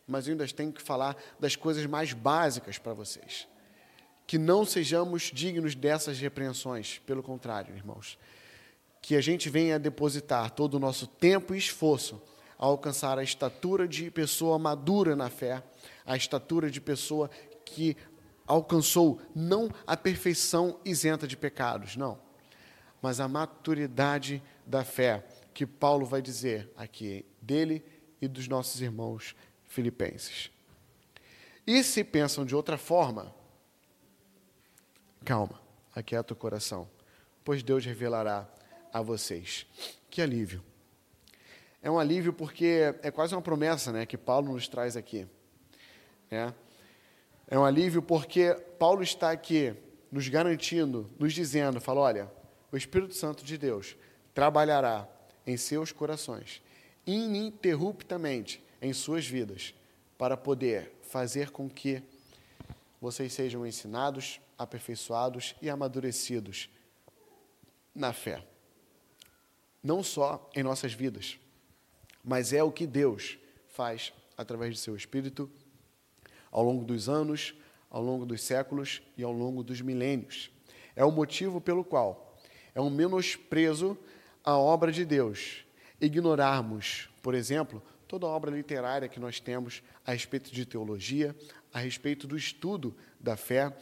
mas 0.07 0.27
eu 0.27 0.33
ainda 0.33 0.47
tenho 0.49 0.73
que 0.73 0.83
falar 0.83 1.17
das 1.39 1.57
coisas 1.57 1.85
mais 1.87 2.13
básicas 2.13 2.79
para 2.79 2.95
vocês. 2.95 3.49
Que 4.27 4.39
não 4.39 4.65
sejamos 4.65 5.31
dignos 5.33 5.75
dessas 5.75 6.19
repreensões, 6.19 7.01
pelo 7.07 7.23
contrário, 7.23 7.75
irmãos. 7.75 8.19
Que 9.03 9.17
a 9.17 9.21
gente 9.21 9.49
venha 9.51 9.79
depositar 9.79 10.51
todo 10.51 10.75
o 10.75 10.81
nosso 10.81 11.07
tempo 11.07 11.55
e 11.55 11.59
esforço 11.59 12.23
a 12.59 12.67
alcançar 12.67 13.19
a 13.19 13.23
estatura 13.23 13.87
de 13.87 14.11
pessoa 14.11 14.59
madura 14.59 15.15
na 15.15 15.29
fé, 15.29 15.63
a 16.05 16.17
estatura 16.17 16.71
de 16.71 16.81
pessoa 16.81 17.31
que 17.65 17.97
alcançou 18.47 19.21
não 19.35 19.69
a 19.87 19.97
perfeição 19.97 20.79
isenta 20.85 21.27
de 21.27 21.37
pecados, 21.37 21.97
não, 21.97 22.19
mas 23.03 23.21
a 23.21 23.29
maturidade 23.29 24.43
da 24.65 24.85
fé, 24.85 25.25
que 25.57 25.65
Paulo 25.65 26.05
vai 26.05 26.21
dizer 26.21 26.71
aqui 26.77 27.25
dele 27.41 27.83
e 28.21 28.29
dos 28.29 28.47
nossos 28.47 28.83
irmãos 28.83 29.35
filipenses. 29.65 30.51
E 31.67 31.83
se 31.83 32.05
pensam 32.05 32.45
de 32.45 32.55
outra 32.55 32.77
forma, 32.77 33.35
calma, 35.25 35.59
aquieta 35.95 36.35
o 36.35 36.37
coração, 36.37 36.87
pois 37.43 37.63
Deus 37.63 37.87
revelará 37.87 38.47
a 38.93 39.01
vocês. 39.01 39.67
Que 40.11 40.21
alívio. 40.21 40.63
É 41.81 41.91
um 41.91 41.99
alívio 41.99 42.35
porque 42.35 42.95
é 43.03 43.11
quase 43.11 43.35
uma 43.35 43.41
promessa 43.41 43.91
né, 43.91 44.05
que 44.05 44.19
Paulo 44.19 44.53
nos 44.53 44.69
traz 44.69 44.95
aqui. 44.95 45.27
É. 46.31 46.53
É 47.49 47.59
um 47.59 47.65
alívio 47.65 48.03
porque 48.03 48.53
Paulo 48.79 49.03
está 49.03 49.31
aqui 49.31 49.75
nos 50.13 50.29
garantindo, 50.29 51.11
nos 51.19 51.33
dizendo, 51.33 51.81
fala, 51.81 52.01
olha, 52.03 52.33
o 52.71 52.77
Espírito 52.77 53.15
Santo 53.15 53.43
de 53.43 53.57
Deus 53.57 53.97
trabalhará 54.35 55.16
em 55.47 55.57
seus 55.57 55.93
corações, 55.93 56.63
ininterruptamente 57.07 58.63
em 58.83 58.93
suas 58.93 59.27
vidas, 59.27 59.75
para 60.19 60.37
poder 60.37 60.93
fazer 61.03 61.51
com 61.51 61.69
que 61.69 62.03
vocês 63.01 63.33
sejam 63.33 63.67
ensinados, 63.67 64.41
aperfeiçoados 64.59 65.55
e 65.61 65.71
amadurecidos 65.71 66.69
na 67.95 68.13
fé. 68.13 68.43
Não 69.83 70.03
só 70.03 70.51
em 70.55 70.63
nossas 70.63 70.93
vidas, 70.93 71.39
mas 72.25 72.53
é 72.53 72.63
o 72.63 72.73
que 72.73 72.87
Deus 72.87 73.39
faz 73.69 74.13
através 74.37 74.75
de 74.75 74.81
seu 74.81 74.97
Espírito 74.97 75.51
ao 76.51 76.65
longo 76.65 76.85
dos 76.85 77.09
anos, 77.09 77.55
ao 77.89 78.03
longo 78.03 78.27
dos 78.27 78.43
séculos 78.43 79.03
e 79.17 79.23
ao 79.23 79.33
longo 79.33 79.63
dos 79.63 79.81
milênios. 79.81 80.51
É 80.97 81.05
o 81.05 81.13
motivo 81.13 81.61
pelo 81.61 81.85
qual 81.85 82.37
é 82.75 82.81
um 82.81 82.91
menosprezo 82.91 83.97
à 84.47 84.57
obra 84.57 84.93
de 84.93 85.05
Deus. 85.05 85.67
Ignorarmos, 86.01 87.11
por 87.21 87.35
exemplo, 87.35 87.83
toda 88.07 88.27
a 88.27 88.31
obra 88.31 88.53
literária 88.53 89.09
que 89.09 89.19
nós 89.19 89.41
temos 89.41 89.83
a 90.07 90.13
respeito 90.13 90.53
de 90.53 90.65
teologia, 90.65 91.35
a 91.75 91.81
respeito 91.81 92.29
do 92.29 92.37
estudo 92.37 92.97
da 93.19 93.37
fé, 93.37 93.77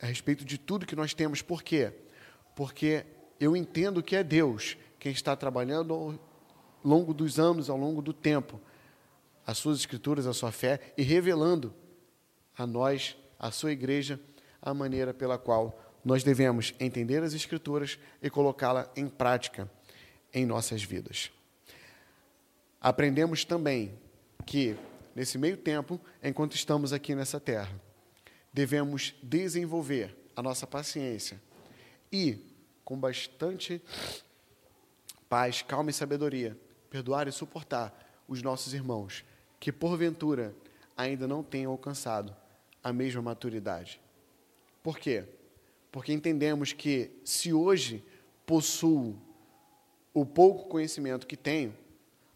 a 0.00 0.06
respeito 0.06 0.42
de 0.42 0.56
tudo 0.56 0.86
que 0.86 0.96
nós 0.96 1.12
temos. 1.12 1.42
Por 1.42 1.62
quê? 1.62 1.92
Porque 2.56 3.04
eu 3.38 3.54
entendo 3.54 4.02
que 4.02 4.16
é 4.16 4.24
Deus 4.24 4.78
quem 4.98 5.12
está 5.12 5.36
trabalhando 5.36 5.92
ao 5.92 6.14
longo 6.82 7.12
dos 7.12 7.38
anos, 7.38 7.68
ao 7.68 7.76
longo 7.76 8.00
do 8.00 8.14
tempo, 8.14 8.58
as 9.46 9.58
suas 9.58 9.78
escrituras, 9.78 10.26
a 10.26 10.32
sua 10.32 10.50
fé 10.50 10.94
e 10.96 11.02
revelando 11.02 11.74
a 12.56 12.66
nós, 12.66 13.16
a 13.38 13.50
sua 13.50 13.72
igreja, 13.72 14.18
a 14.62 14.72
maneira 14.72 15.12
pela 15.12 15.36
qual 15.36 15.78
nós 16.04 16.22
devemos 16.22 16.74
entender 16.80 17.22
as 17.22 17.34
Escrituras 17.34 17.98
e 18.22 18.30
colocá-la 18.30 18.90
em 18.96 19.06
prática 19.06 19.70
em 20.32 20.46
nossas 20.46 20.82
vidas. 20.82 21.30
Aprendemos 22.80 23.44
também 23.44 23.98
que, 24.46 24.76
nesse 25.14 25.36
meio 25.36 25.56
tempo, 25.56 26.00
enquanto 26.22 26.54
estamos 26.54 26.92
aqui 26.92 27.14
nessa 27.14 27.38
terra, 27.38 27.70
devemos 28.52 29.14
desenvolver 29.22 30.16
a 30.34 30.42
nossa 30.42 30.66
paciência 30.66 31.40
e, 32.10 32.38
com 32.84 32.98
bastante 32.98 33.82
paz, 35.28 35.62
calma 35.62 35.90
e 35.90 35.92
sabedoria, 35.92 36.56
perdoar 36.88 37.28
e 37.28 37.32
suportar 37.32 38.22
os 38.26 38.42
nossos 38.42 38.74
irmãos 38.74 39.24
que, 39.60 39.70
porventura, 39.70 40.54
ainda 40.96 41.28
não 41.28 41.42
tenham 41.42 41.70
alcançado 41.70 42.34
a 42.82 42.92
mesma 42.92 43.20
maturidade. 43.20 44.00
Por 44.82 44.98
quê? 44.98 45.24
Porque 45.92 46.12
entendemos 46.12 46.72
que 46.72 47.10
se 47.24 47.52
hoje 47.52 48.02
possuo 48.46 49.20
o 50.12 50.26
pouco 50.26 50.68
conhecimento 50.68 51.26
que 51.26 51.36
tenho, 51.36 51.74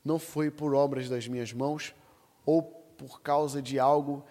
não 0.04 0.18
foi 0.18 0.50
por 0.50 0.74
obras 0.74 1.08
das 1.08 1.26
minhas 1.26 1.52
mãos 1.52 1.94
ou 2.44 2.62
por 2.62 3.20
causa 3.20 3.60
de 3.60 3.78
algo 3.78 4.24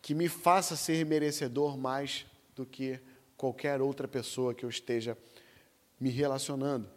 que 0.00 0.14
me 0.14 0.28
faça 0.28 0.76
ser 0.76 1.04
merecedor 1.04 1.76
mais 1.76 2.26
do 2.54 2.64
que 2.64 3.00
qualquer 3.36 3.80
outra 3.80 4.06
pessoa 4.06 4.54
que 4.54 4.64
eu 4.64 4.68
esteja 4.68 5.16
me 5.98 6.10
relacionando. 6.10 6.88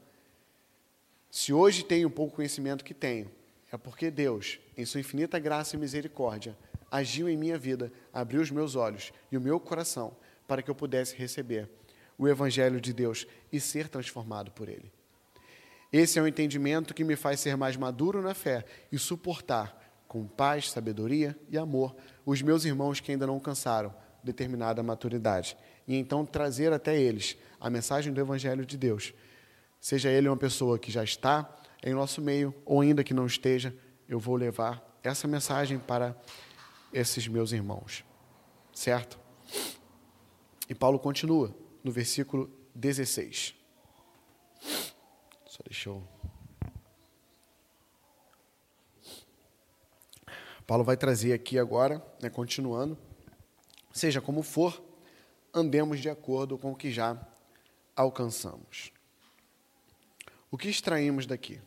Se 1.31 1.51
hoje 1.51 1.83
tenho 1.83 2.09
pouco 2.09 2.35
conhecimento 2.35 2.83
que 2.83 2.93
tenho, 2.93 3.29
é 3.71 3.77
porque 3.77 4.09
Deus, 4.09 4.59
em 4.77 4.85
sua 4.85 5.01
infinita 5.01 5.39
graça 5.39 5.75
e 5.75 5.79
misericórdia, 5.79 6.57
agiu 6.89 7.27
em 7.27 7.35
minha 7.37 7.57
vida, 7.57 7.91
abriu 8.13 8.41
os 8.41 8.51
meus 8.51 8.75
olhos 8.75 9.11
e 9.31 9.37
o 9.37 9.41
meu 9.41 9.59
coração 9.59 10.15
para 10.47 10.61
que 10.61 10.71
eu 10.71 10.75
pudesse 10.75 11.15
receber 11.15 11.69
o 12.17 12.27
Evangelho 12.27 12.79
de 12.79 12.93
Deus 12.93 13.27
e 13.51 13.59
ser 13.59 13.89
transformado 13.89 14.51
por 14.51 14.69
Ele. 14.69 14.91
Esse 15.91 16.19
é 16.19 16.21
o 16.21 16.27
entendimento 16.27 16.93
que 16.93 17.03
me 17.03 17.15
faz 17.15 17.39
ser 17.39 17.55
mais 17.55 17.77
maduro 17.77 18.21
na 18.21 18.33
fé 18.33 18.65
e 18.91 18.97
suportar 18.99 19.75
com 20.07 20.25
paz, 20.25 20.71
sabedoria 20.71 21.37
e 21.49 21.57
amor 21.57 21.95
os 22.25 22.41
meus 22.41 22.65
irmãos 22.65 22.99
que 22.99 23.11
ainda 23.11 23.27
não 23.27 23.35
alcançaram 23.35 23.93
determinada 24.23 24.81
maturidade 24.83 25.57
e 25.87 25.95
então 25.95 26.25
trazer 26.25 26.73
até 26.73 26.99
eles 26.99 27.37
a 27.59 27.69
mensagem 27.69 28.11
do 28.11 28.19
Evangelho 28.19 28.65
de 28.65 28.77
Deus. 28.77 29.13
Seja 29.79 30.09
ele 30.09 30.27
uma 30.27 30.37
pessoa 30.37 30.77
que 30.77 30.91
já 30.91 31.03
está 31.03 31.55
em 31.81 31.93
nosso 31.93 32.21
meio 32.21 32.53
ou 32.65 32.81
ainda 32.81 33.03
que 33.03 33.13
não 33.13 33.25
esteja, 33.25 33.73
eu 34.07 34.19
vou 34.19 34.35
levar 34.35 34.99
essa 35.01 35.27
mensagem 35.27 35.79
para 35.79 36.15
esses 36.91 37.27
meus 37.27 37.51
irmãos. 37.51 38.03
Certo? 38.73 39.17
E 40.69 40.75
Paulo 40.75 40.99
continua 40.99 41.55
no 41.83 41.91
versículo 41.91 42.51
16. 42.75 43.55
Só 45.57 45.63
deixa 45.65 45.89
eu. 45.89 46.07
Paulo 50.67 50.83
vai 50.83 50.95
trazer 50.95 51.33
aqui 51.33 51.57
agora, 51.57 52.05
né, 52.21 52.29
continuando. 52.29 52.95
Seja 53.91 54.21
como 54.21 54.43
for, 54.43 54.79
andemos 55.51 55.99
de 55.99 56.09
acordo 56.09 56.59
com 56.59 56.73
o 56.73 56.75
que 56.75 56.91
já 56.91 57.19
alcançamos. 57.95 58.91
O 60.51 60.57
que 60.59 60.69
extraímos 60.69 61.25
daqui? 61.25 61.59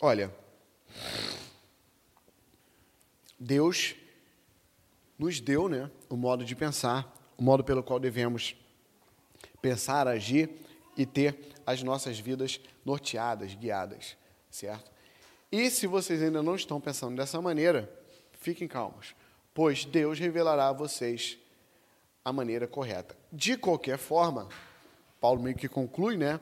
Olha, 0.00 0.34
Deus 3.38 3.94
nos 5.18 5.38
deu 5.38 5.68
né, 5.68 5.90
o 6.08 6.16
modo 6.16 6.46
de 6.46 6.56
pensar, 6.56 7.14
o 7.36 7.42
modo 7.42 7.62
pelo 7.62 7.82
qual 7.82 8.00
devemos 8.00 8.56
pensar, 9.60 10.08
agir 10.08 10.62
e 10.96 11.06
ter 11.06 11.38
as 11.66 11.82
nossas 11.82 12.18
vidas 12.18 12.60
norteadas, 12.84 13.54
guiadas, 13.54 14.16
certo? 14.50 14.90
E 15.50 15.70
se 15.70 15.86
vocês 15.86 16.22
ainda 16.22 16.42
não 16.42 16.54
estão 16.54 16.80
pensando 16.80 17.16
dessa 17.16 17.40
maneira, 17.40 17.90
fiquem 18.32 18.66
calmos, 18.66 19.14
pois 19.52 19.84
Deus 19.84 20.18
revelará 20.18 20.68
a 20.68 20.72
vocês 20.72 21.38
a 22.24 22.32
maneira 22.32 22.66
correta. 22.66 23.16
De 23.32 23.56
qualquer 23.56 23.98
forma, 23.98 24.48
Paulo 25.20 25.42
meio 25.42 25.56
que 25.56 25.68
conclui, 25.68 26.16
né, 26.16 26.40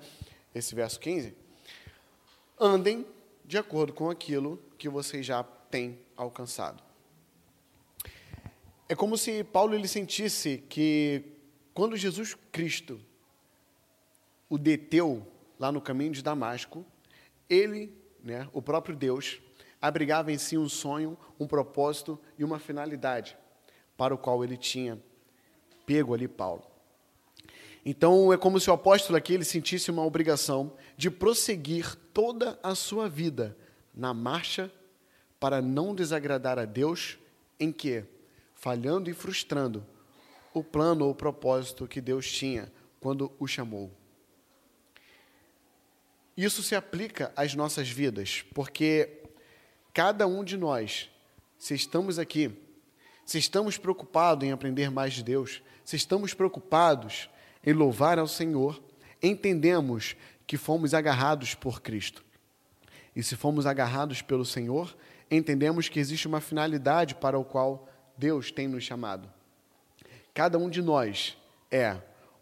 esse 0.54 0.74
verso 0.74 0.98
15, 1.00 1.34
andem 2.58 3.06
de 3.44 3.58
acordo 3.58 3.92
com 3.92 4.10
aquilo 4.10 4.62
que 4.78 4.88
vocês 4.88 5.26
já 5.26 5.42
têm 5.42 5.98
alcançado. 6.16 6.82
É 8.88 8.94
como 8.94 9.16
se 9.16 9.44
Paulo 9.44 9.74
ele 9.74 9.88
sentisse 9.88 10.64
que 10.68 11.22
quando 11.72 11.96
Jesus 11.96 12.36
Cristo 12.52 13.00
o 14.50 14.58
deteu 14.58 15.26
lá 15.58 15.70
no 15.70 15.80
caminho 15.80 16.12
de 16.12 16.22
Damasco, 16.22 16.84
ele, 17.48 17.96
né, 18.22 18.48
o 18.52 18.60
próprio 18.60 18.96
Deus, 18.96 19.40
abrigava 19.80 20.30
em 20.30 20.36
si 20.36 20.58
um 20.58 20.68
sonho, 20.68 21.16
um 21.38 21.46
propósito 21.46 22.18
e 22.36 22.44
uma 22.44 22.58
finalidade 22.58 23.36
para 23.96 24.14
o 24.14 24.18
qual 24.18 24.44
ele 24.44 24.56
tinha 24.56 25.00
pego 25.86 26.12
ali 26.12 26.28
Paulo. 26.28 26.64
Então 27.84 28.32
é 28.32 28.36
como 28.36 28.60
se 28.60 28.68
o 28.68 28.72
apóstolo 28.72 29.16
aqui 29.16 29.34
ele 29.34 29.44
sentisse 29.44 29.90
uma 29.90 30.04
obrigação 30.04 30.72
de 30.96 31.10
prosseguir 31.10 31.96
toda 32.12 32.58
a 32.62 32.74
sua 32.74 33.08
vida 33.08 33.56
na 33.94 34.12
marcha 34.12 34.70
para 35.38 35.62
não 35.62 35.94
desagradar 35.94 36.58
a 36.58 36.64
Deus 36.64 37.18
em 37.58 37.72
que 37.72 38.04
falhando 38.54 39.08
e 39.08 39.14
frustrando 39.14 39.86
o 40.52 40.62
plano 40.62 41.06
ou 41.06 41.14
propósito 41.14 41.88
que 41.88 42.00
Deus 42.00 42.30
tinha 42.30 42.70
quando 43.00 43.32
o 43.38 43.46
chamou. 43.46 43.90
Isso 46.40 46.62
se 46.62 46.74
aplica 46.74 47.30
às 47.36 47.54
nossas 47.54 47.90
vidas, 47.90 48.42
porque 48.54 49.24
cada 49.92 50.26
um 50.26 50.42
de 50.42 50.56
nós, 50.56 51.10
se 51.58 51.74
estamos 51.74 52.18
aqui, 52.18 52.50
se 53.26 53.36
estamos 53.36 53.76
preocupados 53.76 54.48
em 54.48 54.50
aprender 54.50 54.90
mais 54.90 55.12
de 55.12 55.22
Deus, 55.22 55.62
se 55.84 55.96
estamos 55.96 56.32
preocupados 56.32 57.28
em 57.62 57.74
louvar 57.74 58.18
ao 58.18 58.26
Senhor, 58.26 58.82
entendemos 59.22 60.16
que 60.46 60.56
fomos 60.56 60.94
agarrados 60.94 61.54
por 61.54 61.82
Cristo. 61.82 62.24
E 63.14 63.22
se 63.22 63.36
fomos 63.36 63.66
agarrados 63.66 64.22
pelo 64.22 64.46
Senhor, 64.46 64.96
entendemos 65.30 65.90
que 65.90 66.00
existe 66.00 66.26
uma 66.26 66.40
finalidade 66.40 67.16
para 67.16 67.38
o 67.38 67.44
qual 67.44 67.86
Deus 68.16 68.50
tem 68.50 68.66
nos 68.66 68.82
chamado. 68.82 69.30
Cada 70.32 70.56
um 70.56 70.70
de 70.70 70.80
nós 70.80 71.36
é 71.70 71.98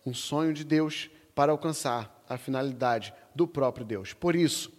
um 0.06 0.14
sonho 0.14 0.54
de 0.54 0.62
Deus 0.62 1.10
para 1.34 1.50
alcançar 1.50 2.22
a 2.28 2.38
finalidade 2.38 3.12
do 3.38 3.46
próprio 3.46 3.86
Deus. 3.86 4.12
Por 4.12 4.34
isso, 4.34 4.72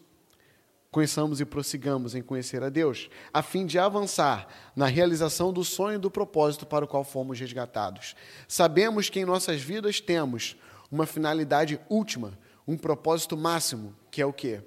conheçamos 0.91 1.39
e 1.39 1.45
prossigamos 1.45 2.13
em 2.13 2.22
conhecer 2.22 2.62
a 2.62 2.69
Deus, 2.69 3.10
a 3.34 3.41
fim 3.41 3.65
de 3.65 3.80
avançar 3.80 4.48
na 4.76 4.88
realização 4.88 5.54
do 5.54 5.63
sonho 5.63 5.95
e 5.95 6.02
do 6.02 6.12
propósito 6.12 6.65
para 6.65 6.84
o 6.84 6.88
qual 6.88 7.06
fomos 7.06 7.39
resgatados. 7.39 8.15
Sabemos 8.48 9.10
que 9.10 9.22
em 9.22 9.26
nossas 9.26 9.62
vidas 9.62 10.02
temos 10.02 10.58
uma 10.91 11.06
finalidade 11.06 11.80
última, 11.89 12.38
um 12.67 12.78
propósito 12.78 13.38
máximo, 13.38 13.95
que 14.12 14.22
é 14.22 14.26
o 14.26 14.34
quê? 14.34 14.62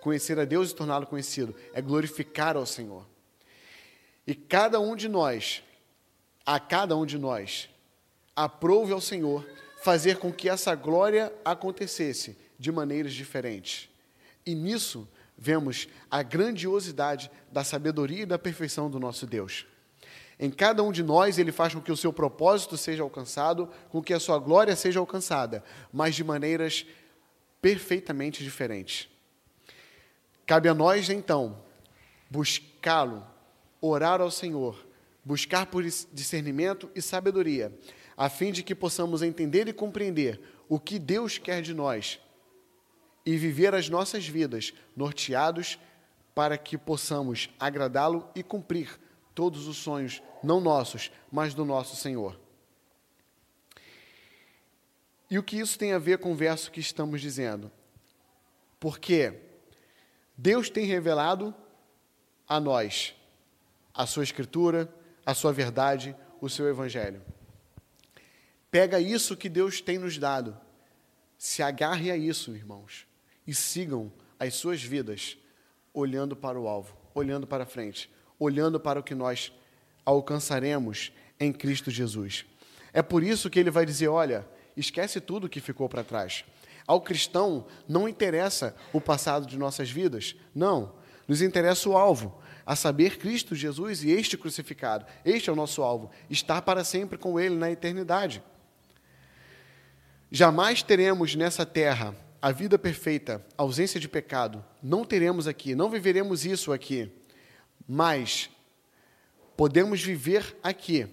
Conhecer 0.00 0.38
a 0.40 0.44
Deus 0.44 0.72
e 0.72 0.74
torná-lo 0.74 1.06
conhecido, 1.06 1.54
é 1.72 1.80
glorificar 1.80 2.56
ao 2.56 2.66
Senhor. 2.66 3.06
E 4.26 4.34
cada 4.34 4.80
um 4.80 4.96
de 4.96 5.08
nós 5.08 5.62
a 6.46 6.60
cada 6.60 6.96
um 6.96 7.04
de 7.04 7.18
nós, 7.18 7.68
aprove 8.36 8.92
ao 8.92 9.00
Senhor 9.00 9.44
fazer 9.82 10.18
com 10.18 10.32
que 10.32 10.48
essa 10.48 10.76
glória 10.76 11.32
acontecesse 11.44 12.38
de 12.58 12.72
maneiras 12.72 13.12
diferentes. 13.12 13.88
E 14.44 14.54
nisso 14.54 15.08
vemos 15.36 15.88
a 16.10 16.22
grandiosidade 16.22 17.30
da 17.52 17.62
sabedoria 17.62 18.22
e 18.22 18.26
da 18.26 18.38
perfeição 18.38 18.90
do 18.90 18.98
nosso 18.98 19.26
Deus. 19.26 19.66
Em 20.38 20.50
cada 20.50 20.82
um 20.82 20.92
de 20.92 21.02
nós, 21.02 21.38
ele 21.38 21.50
faz 21.50 21.74
com 21.74 21.80
que 21.80 21.92
o 21.92 21.96
seu 21.96 22.12
propósito 22.12 22.76
seja 22.76 23.02
alcançado, 23.02 23.70
com 23.88 24.02
que 24.02 24.12
a 24.12 24.20
sua 24.20 24.38
glória 24.38 24.76
seja 24.76 25.00
alcançada, 25.00 25.64
mas 25.92 26.14
de 26.14 26.22
maneiras 26.22 26.86
perfeitamente 27.60 28.44
diferentes. 28.44 29.08
Cabe 30.46 30.68
a 30.68 30.74
nós, 30.74 31.08
então, 31.08 31.62
buscá-lo, 32.30 33.26
orar 33.80 34.20
ao 34.20 34.30
Senhor, 34.30 34.86
buscar 35.24 35.66
por 35.66 35.82
discernimento 35.82 36.90
e 36.94 37.00
sabedoria, 37.00 37.72
a 38.16 38.28
fim 38.28 38.52
de 38.52 38.62
que 38.62 38.74
possamos 38.74 39.22
entender 39.22 39.66
e 39.68 39.72
compreender 39.72 40.40
o 40.68 40.78
que 40.78 40.98
Deus 40.98 41.38
quer 41.38 41.62
de 41.62 41.74
nós 41.74 42.20
e 43.26 43.36
viver 43.36 43.74
as 43.74 43.88
nossas 43.88 44.26
vidas 44.26 44.72
norteados 44.96 45.78
para 46.32 46.56
que 46.56 46.78
possamos 46.78 47.50
agradá-lo 47.58 48.30
e 48.36 48.42
cumprir 48.42 49.00
todos 49.34 49.66
os 49.66 49.76
sonhos, 49.76 50.22
não 50.42 50.60
nossos, 50.60 51.10
mas 51.30 51.52
do 51.52 51.64
nosso 51.64 51.96
Senhor. 51.96 52.38
E 55.28 55.38
o 55.38 55.42
que 55.42 55.58
isso 55.58 55.76
tem 55.76 55.92
a 55.92 55.98
ver 55.98 56.18
com 56.18 56.32
o 56.32 56.36
verso 56.36 56.70
que 56.70 56.78
estamos 56.78 57.20
dizendo? 57.20 57.70
Porque 58.78 59.34
Deus 60.36 60.70
tem 60.70 60.86
revelado 60.86 61.52
a 62.48 62.60
nós 62.60 63.14
a 63.92 64.06
sua 64.06 64.22
Escritura, 64.22 64.94
a 65.24 65.34
sua 65.34 65.52
verdade, 65.52 66.14
o 66.40 66.48
seu 66.48 66.68
evangelho. 66.68 67.22
Pega 68.70 69.00
isso 69.00 69.36
que 69.36 69.48
Deus 69.48 69.80
tem 69.80 69.98
nos 69.98 70.18
dado, 70.18 70.56
se 71.38 71.62
agarre 71.62 72.10
a 72.10 72.16
isso, 72.16 72.54
irmãos, 72.54 73.06
e 73.46 73.54
sigam 73.54 74.12
as 74.38 74.54
suas 74.54 74.82
vidas 74.82 75.38
olhando 75.94 76.36
para 76.36 76.60
o 76.60 76.68
alvo, 76.68 76.96
olhando 77.14 77.46
para 77.46 77.64
frente, 77.64 78.10
olhando 78.38 78.78
para 78.78 79.00
o 79.00 79.02
que 79.02 79.14
nós 79.14 79.52
alcançaremos 80.04 81.12
em 81.38 81.52
Cristo 81.52 81.90
Jesus. 81.90 82.44
É 82.92 83.02
por 83.02 83.22
isso 83.22 83.48
que 83.48 83.58
ele 83.58 83.70
vai 83.70 83.86
dizer: 83.86 84.08
olha, 84.08 84.46
esquece 84.76 85.20
tudo 85.20 85.48
que 85.48 85.60
ficou 85.60 85.88
para 85.88 86.04
trás. 86.04 86.44
Ao 86.86 87.00
cristão 87.00 87.66
não 87.88 88.08
interessa 88.08 88.76
o 88.92 89.00
passado 89.00 89.46
de 89.46 89.58
nossas 89.58 89.90
vidas, 89.90 90.36
não, 90.54 90.94
nos 91.26 91.42
interessa 91.42 91.88
o 91.88 91.96
alvo, 91.96 92.40
a 92.64 92.76
saber, 92.76 93.18
Cristo 93.18 93.54
Jesus 93.54 94.04
e 94.04 94.10
este 94.10 94.36
crucificado. 94.36 95.06
Este 95.24 95.50
é 95.50 95.52
o 95.52 95.56
nosso 95.56 95.82
alvo, 95.82 96.10
estar 96.30 96.62
para 96.62 96.84
sempre 96.84 97.18
com 97.18 97.40
Ele 97.40 97.56
na 97.56 97.70
eternidade. 97.70 98.42
Jamais 100.30 100.82
teremos 100.82 101.34
nessa 101.34 101.64
terra 101.64 102.14
a 102.40 102.52
vida 102.52 102.78
perfeita, 102.78 103.44
ausência 103.56 103.98
de 103.98 104.08
pecado. 104.08 104.64
Não 104.82 105.04
teremos 105.04 105.46
aqui, 105.46 105.74
não 105.74 105.90
viveremos 105.90 106.44
isso 106.44 106.72
aqui. 106.72 107.10
Mas 107.88 108.50
podemos 109.56 110.02
viver 110.02 110.56
aqui 110.62 111.06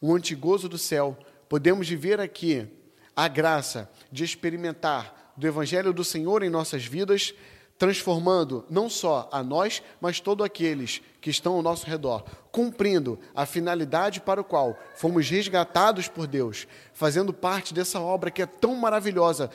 o 0.00 0.14
antigozo 0.14 0.68
do 0.68 0.78
céu, 0.78 1.16
podemos 1.48 1.88
viver 1.88 2.20
aqui 2.20 2.68
a 3.14 3.28
graça 3.28 3.90
de 4.12 4.24
experimentar 4.24 5.32
do 5.36 5.46
Evangelho 5.46 5.92
do 5.92 6.04
Senhor 6.04 6.42
em 6.42 6.50
nossas 6.50 6.84
vidas, 6.84 7.34
transformando 7.78 8.64
não 8.70 8.88
só 8.88 9.28
a 9.30 9.42
nós, 9.42 9.82
mas 10.00 10.20
todos 10.20 10.44
aqueles 10.44 11.02
que 11.20 11.30
estão 11.30 11.54
ao 11.54 11.62
nosso 11.62 11.86
redor, 11.86 12.24
cumprindo 12.50 13.18
a 13.34 13.44
finalidade 13.44 14.20
para 14.20 14.40
o 14.40 14.44
qual 14.44 14.78
fomos 14.94 15.28
resgatados 15.28 16.08
por 16.08 16.26
Deus, 16.26 16.66
fazendo 16.92 17.32
parte 17.32 17.74
dessa 17.74 18.00
obra 18.00 18.30
que 18.30 18.40
é 18.40 18.46
tão 18.46 18.74
maravilhosa, 18.76 19.50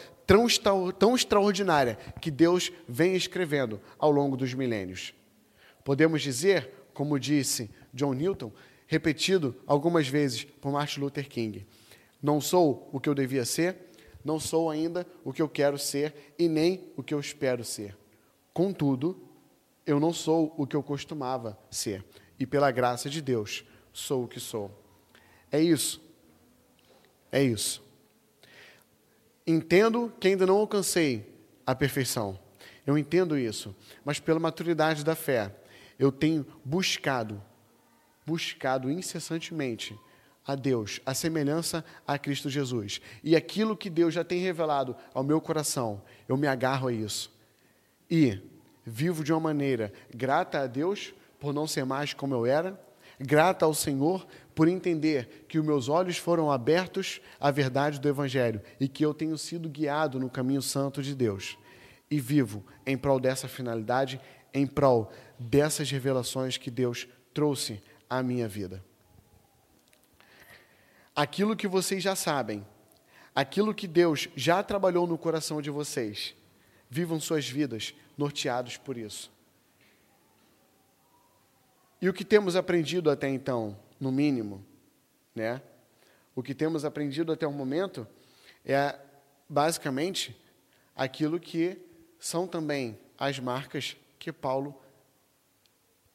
tão, 0.61 0.91
tão 0.91 1.15
extraordinária, 1.15 1.95
que 2.19 2.31
Deus 2.31 2.71
vem 2.87 3.15
escrevendo 3.15 3.81
ao 3.97 4.11
longo 4.11 4.37
dos 4.37 4.53
milênios. 4.53 5.13
Podemos 5.83 6.21
dizer, 6.21 6.69
como 6.93 7.19
disse 7.19 7.69
John 7.93 8.13
Newton, 8.13 8.51
repetido 8.87 9.55
algumas 9.65 10.07
vezes 10.07 10.43
por 10.43 10.71
Martin 10.71 10.99
Luther 10.99 11.27
King: 11.27 11.65
Não 12.21 12.39
sou 12.39 12.89
o 12.91 12.99
que 12.99 13.09
eu 13.09 13.15
devia 13.15 13.45
ser, 13.45 13.75
não 14.23 14.39
sou 14.39 14.69
ainda 14.69 15.05
o 15.23 15.33
que 15.33 15.41
eu 15.41 15.49
quero 15.49 15.77
ser 15.77 16.33
e 16.37 16.47
nem 16.47 16.91
o 16.95 17.03
que 17.03 17.13
eu 17.13 17.19
espero 17.19 17.63
ser. 17.63 17.97
Contudo, 18.53 19.21
eu 19.85 19.99
não 19.99 20.13
sou 20.13 20.53
o 20.57 20.67
que 20.67 20.75
eu 20.75 20.83
costumava 20.83 21.57
ser, 21.69 22.05
e 22.39 22.45
pela 22.45 22.71
graça 22.71 23.09
de 23.09 23.21
Deus, 23.21 23.65
sou 23.91 24.25
o 24.25 24.27
que 24.27 24.39
sou. 24.39 24.71
É 25.51 25.59
isso. 25.59 26.01
É 27.31 27.41
isso. 27.41 27.83
Entendo 29.45 30.11
que 30.19 30.27
ainda 30.27 30.45
não 30.45 30.57
alcancei 30.57 31.25
a 31.65 31.73
perfeição. 31.73 32.39
Eu 32.85 32.97
entendo 32.97 33.37
isso, 33.37 33.75
mas 34.03 34.19
pela 34.19 34.39
maturidade 34.39 35.03
da 35.03 35.15
fé, 35.15 35.55
eu 35.99 36.11
tenho 36.11 36.45
buscado, 36.65 37.41
buscado 38.25 38.89
incessantemente 38.89 39.97
a 40.45 40.55
Deus, 40.55 40.99
a 41.05 41.13
semelhança 41.13 41.85
a 42.07 42.17
Cristo 42.17 42.49
Jesus. 42.49 42.99
E 43.23 43.35
aquilo 43.35 43.77
que 43.77 43.89
Deus 43.89 44.13
já 44.13 44.23
tem 44.23 44.39
revelado 44.39 44.95
ao 45.13 45.23
meu 45.23 45.39
coração, 45.39 46.01
eu 46.27 46.35
me 46.35 46.47
agarro 46.47 46.87
a 46.87 46.93
isso 46.93 47.31
e 48.09 48.41
vivo 48.85 49.23
de 49.23 49.31
uma 49.31 49.39
maneira 49.39 49.93
grata 50.13 50.59
a 50.59 50.67
Deus 50.67 51.13
por 51.39 51.53
não 51.53 51.65
ser 51.65 51.85
mais 51.85 52.13
como 52.13 52.35
eu 52.35 52.45
era, 52.45 52.79
grata 53.21 53.65
ao 53.65 53.73
Senhor 53.73 54.25
por 54.53 54.67
entender 54.67 55.45
que 55.47 55.57
os 55.57 55.65
meus 55.65 55.87
olhos 55.87 56.17
foram 56.17 56.51
abertos 56.51 57.21
à 57.39 57.49
verdade 57.51 57.99
do 57.99 58.07
Evangelho 58.07 58.61
e 58.79 58.87
que 58.87 59.05
eu 59.05 59.13
tenho 59.13 59.37
sido 59.37 59.69
guiado 59.69 60.19
no 60.19 60.29
caminho 60.29 60.61
santo 60.61 61.01
de 61.01 61.15
Deus. 61.15 61.57
E 62.09 62.19
vivo 62.19 62.65
em 62.85 62.97
prol 62.97 63.19
dessa 63.19 63.47
finalidade, 63.47 64.19
em 64.53 64.67
prol 64.67 65.11
dessas 65.39 65.89
revelações 65.89 66.57
que 66.57 66.69
Deus 66.69 67.07
trouxe 67.33 67.81
à 68.09 68.21
minha 68.21 68.47
vida. 68.47 68.83
Aquilo 71.15 71.55
que 71.55 71.67
vocês 71.67 72.03
já 72.03 72.15
sabem, 72.15 72.65
aquilo 73.33 73.73
que 73.73 73.87
Deus 73.87 74.27
já 74.35 74.61
trabalhou 74.61 75.07
no 75.07 75.17
coração 75.17 75.61
de 75.61 75.69
vocês, 75.69 76.35
vivam 76.89 77.19
suas 77.19 77.47
vidas 77.47 77.93
norteados 78.17 78.77
por 78.77 78.97
isso. 78.97 79.31
E 82.01 82.09
o 82.09 82.13
que 82.13 82.25
temos 82.25 82.55
aprendido 82.55 83.11
até 83.11 83.29
então, 83.29 83.77
no 83.99 84.11
mínimo, 84.11 84.65
né? 85.35 85.61
O 86.35 86.41
que 86.41 86.55
temos 86.55 86.83
aprendido 86.83 87.31
até 87.31 87.45
o 87.45 87.51
momento 87.51 88.07
é 88.65 88.97
basicamente 89.47 90.35
aquilo 90.95 91.39
que 91.39 91.77
são 92.19 92.47
também 92.47 92.97
as 93.17 93.37
marcas 93.39 93.95
que 94.17 94.31
Paulo 94.31 94.75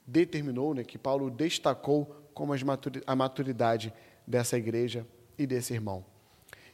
determinou, 0.07 0.75
né, 0.75 0.85
que 0.85 0.97
Paulo 0.97 1.31
destacou 1.31 2.31
como 2.33 2.53
a 3.07 3.17
maturidade 3.17 3.93
dessa 4.27 4.57
igreja 4.57 5.07
e 5.39 5.47
desse 5.47 5.75
irmão. 5.75 6.05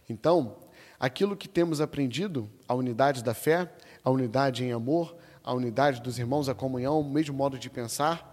Então, 0.08 0.56
aquilo 0.98 1.36
que 1.36 1.48
temos 1.48 1.80
aprendido, 1.80 2.50
a 2.68 2.74
unidade 2.74 3.22
da 3.24 3.34
fé, 3.34 3.72
a 4.04 4.10
unidade 4.10 4.64
em 4.64 4.72
amor, 4.72 5.16
a 5.42 5.52
unidade 5.52 6.00
dos 6.00 6.18
irmãos, 6.18 6.48
a 6.48 6.54
comunhão, 6.54 7.00
o 7.00 7.10
mesmo 7.10 7.36
modo 7.36 7.58
de 7.58 7.70
pensar, 7.70 8.31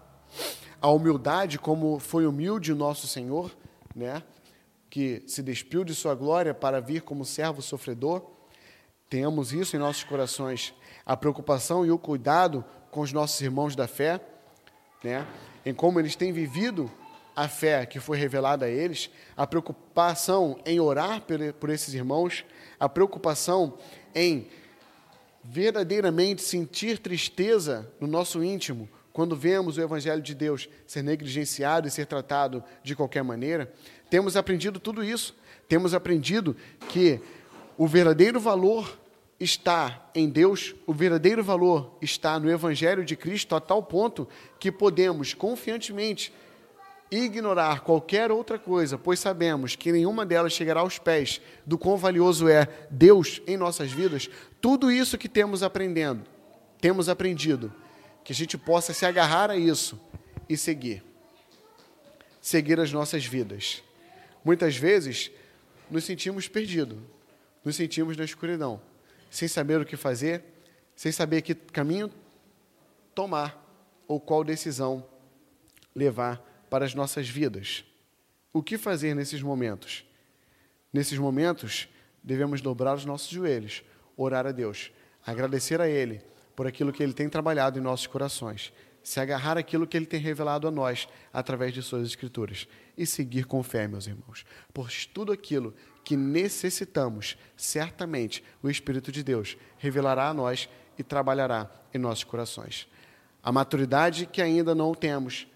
a 0.81 0.89
humildade, 0.89 1.59
como 1.59 1.99
foi 1.99 2.25
humilde 2.25 2.73
nosso 2.73 3.07
Senhor, 3.07 3.55
né? 3.95 4.23
que 4.89 5.23
se 5.27 5.43
despiu 5.43 5.83
de 5.83 5.93
sua 5.93 6.15
glória 6.15 6.53
para 6.53 6.79
vir 6.79 7.01
como 7.01 7.23
servo 7.23 7.61
sofredor. 7.61 8.23
Tenhamos 9.09 9.53
isso 9.53 9.75
em 9.75 9.79
nossos 9.79 10.03
corações. 10.03 10.73
A 11.05 11.15
preocupação 11.15 11.85
e 11.85 11.91
o 11.91 11.97
cuidado 11.97 12.63
com 12.89 13.01
os 13.01 13.13
nossos 13.13 13.39
irmãos 13.41 13.75
da 13.75 13.87
fé, 13.87 14.19
né? 15.03 15.27
em 15.65 15.73
como 15.73 15.99
eles 15.99 16.15
têm 16.15 16.31
vivido 16.31 16.89
a 17.35 17.47
fé 17.47 17.85
que 17.85 17.99
foi 17.99 18.17
revelada 18.17 18.65
a 18.65 18.69
eles, 18.69 19.09
a 19.37 19.45
preocupação 19.45 20.59
em 20.65 20.79
orar 20.79 21.23
por 21.59 21.69
esses 21.69 21.93
irmãos, 21.93 22.43
a 22.79 22.89
preocupação 22.89 23.77
em 24.13 24.47
verdadeiramente 25.43 26.41
sentir 26.41 26.99
tristeza 26.99 27.91
no 27.99 28.07
nosso 28.07 28.43
íntimo 28.43 28.89
quando 29.19 29.35
vemos 29.35 29.77
o 29.77 29.81
Evangelho 29.81 30.21
de 30.21 30.33
Deus 30.33 30.69
ser 30.87 31.03
negligenciado 31.03 31.85
e 31.85 31.91
ser 31.91 32.05
tratado 32.05 32.63
de 32.81 32.95
qualquer 32.95 33.21
maneira, 33.21 33.69
temos 34.09 34.37
aprendido 34.37 34.79
tudo 34.79 35.03
isso. 35.03 35.35
Temos 35.67 35.93
aprendido 35.93 36.55
que 36.87 37.19
o 37.77 37.85
verdadeiro 37.85 38.39
valor 38.39 38.97
está 39.37 40.09
em 40.15 40.29
Deus, 40.29 40.73
o 40.87 40.93
verdadeiro 40.93 41.43
valor 41.43 41.97
está 42.01 42.39
no 42.39 42.49
Evangelho 42.49 43.03
de 43.03 43.17
Cristo, 43.17 43.57
a 43.57 43.59
tal 43.59 43.83
ponto 43.83 44.25
que 44.57 44.71
podemos 44.71 45.33
confiantemente 45.33 46.33
ignorar 47.11 47.81
qualquer 47.81 48.31
outra 48.31 48.57
coisa, 48.57 48.97
pois 48.97 49.19
sabemos 49.19 49.75
que 49.75 49.91
nenhuma 49.91 50.25
delas 50.25 50.53
chegará 50.53 50.79
aos 50.79 50.97
pés 50.97 51.41
do 51.65 51.77
quão 51.77 51.97
valioso 51.97 52.47
é 52.47 52.69
Deus 52.89 53.41
em 53.45 53.57
nossas 53.57 53.91
vidas, 53.91 54.29
tudo 54.61 54.89
isso 54.89 55.17
que 55.17 55.27
temos 55.27 55.61
aprendendo, 55.61 56.23
temos 56.79 57.09
aprendido, 57.09 57.69
que 58.23 58.31
a 58.31 58.35
gente 58.35 58.57
possa 58.57 58.93
se 58.93 59.05
agarrar 59.05 59.49
a 59.49 59.57
isso 59.57 59.99
e 60.47 60.57
seguir. 60.57 61.03
Seguir 62.41 62.79
as 62.79 62.91
nossas 62.91 63.25
vidas. 63.25 63.83
Muitas 64.43 64.75
vezes 64.75 65.31
nos 65.89 66.03
sentimos 66.03 66.47
perdidos, 66.47 66.97
nos 67.63 67.75
sentimos 67.75 68.15
na 68.15 68.23
escuridão, 68.23 68.81
sem 69.29 69.47
saber 69.47 69.81
o 69.81 69.85
que 69.85 69.97
fazer, 69.97 70.43
sem 70.95 71.11
saber 71.11 71.41
que 71.41 71.53
caminho 71.55 72.11
tomar 73.13 73.65
ou 74.07 74.19
qual 74.19 74.43
decisão 74.43 75.05
levar 75.95 76.37
para 76.69 76.85
as 76.85 76.93
nossas 76.93 77.27
vidas. 77.27 77.83
O 78.53 78.63
que 78.63 78.77
fazer 78.77 79.13
nesses 79.13 79.41
momentos? 79.41 80.05
Nesses 80.91 81.17
momentos, 81.17 81.87
devemos 82.23 82.61
dobrar 82.61 82.95
os 82.95 83.05
nossos 83.05 83.29
joelhos, 83.29 83.83
orar 84.17 84.47
a 84.47 84.51
Deus, 84.51 84.91
agradecer 85.25 85.79
a 85.81 85.87
Ele 85.87 86.21
por 86.59 86.67
aquilo 86.67 86.91
que 86.91 87.01
Ele 87.01 87.13
tem 87.13 87.29
trabalhado 87.29 87.79
em 87.79 87.81
nossos 87.81 88.05
corações, 88.05 88.73
se 89.01 89.17
agarrar 89.21 89.57
aquilo 89.57 89.87
que 89.87 89.95
Ele 89.95 90.05
tem 90.05 90.19
revelado 90.19 90.67
a 90.67 90.71
nós 90.71 91.07
através 91.31 91.73
de 91.73 91.81
Suas 91.81 92.05
Escrituras 92.05 92.67
e 92.97 93.05
seguir 93.05 93.45
com 93.45 93.63
fé, 93.63 93.87
meus 93.87 94.07
irmãos. 94.07 94.45
Pois 94.73 95.05
tudo 95.05 95.31
aquilo 95.31 95.73
que 96.03 96.17
necessitamos, 96.17 97.37
certamente 97.55 98.43
o 98.61 98.69
Espírito 98.69 99.09
de 99.09 99.23
Deus 99.23 99.55
revelará 99.77 100.27
a 100.27 100.33
nós 100.33 100.67
e 100.97 101.01
trabalhará 101.01 101.71
em 101.93 101.97
nossos 101.97 102.25
corações. 102.25 102.89
A 103.41 103.53
maturidade 103.53 104.25
que 104.25 104.41
ainda 104.41 104.75
não 104.75 104.93
temos, 104.93 105.47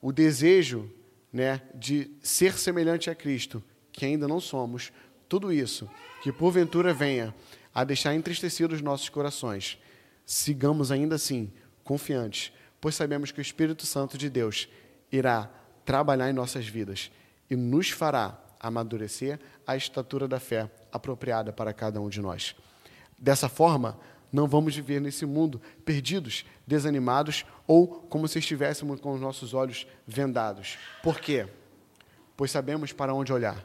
o 0.00 0.10
desejo 0.10 0.90
né, 1.30 1.60
de 1.74 2.10
ser 2.22 2.54
semelhante 2.54 3.10
a 3.10 3.14
Cristo, 3.14 3.62
que 3.92 4.06
ainda 4.06 4.26
não 4.26 4.40
somos, 4.40 4.90
tudo 5.28 5.52
isso, 5.52 5.86
que 6.22 6.32
porventura 6.32 6.94
venha 6.94 7.34
a 7.74 7.84
deixar 7.84 8.14
entristecidos 8.14 8.76
os 8.78 8.82
nossos 8.82 9.10
corações, 9.10 9.78
sigamos 10.24 10.90
ainda 10.90 11.16
assim 11.16 11.52
confiantes, 11.82 12.52
pois 12.80 12.94
sabemos 12.94 13.30
que 13.30 13.40
o 13.40 13.42
Espírito 13.42 13.86
Santo 13.86 14.16
de 14.16 14.28
Deus 14.30 14.68
irá 15.10 15.50
trabalhar 15.84 16.30
em 16.30 16.32
nossas 16.32 16.66
vidas 16.66 17.10
e 17.50 17.56
nos 17.56 17.90
fará 17.90 18.38
amadurecer 18.58 19.38
a 19.66 19.76
estatura 19.76 20.26
da 20.26 20.40
fé 20.40 20.70
apropriada 20.90 21.52
para 21.52 21.72
cada 21.72 22.00
um 22.00 22.08
de 22.08 22.20
nós. 22.20 22.56
Dessa 23.18 23.48
forma, 23.48 23.98
não 24.32 24.48
vamos 24.48 24.74
viver 24.74 25.00
nesse 25.00 25.24
mundo 25.24 25.60
perdidos, 25.84 26.44
desanimados 26.66 27.44
ou 27.66 27.86
como 27.86 28.26
se 28.26 28.38
estivéssemos 28.38 29.00
com 29.00 29.12
os 29.12 29.20
nossos 29.20 29.54
olhos 29.54 29.86
vendados. 30.06 30.78
Por 31.02 31.20
quê? 31.20 31.46
Pois 32.36 32.50
sabemos 32.50 32.92
para 32.92 33.14
onde 33.14 33.32
olhar. 33.32 33.64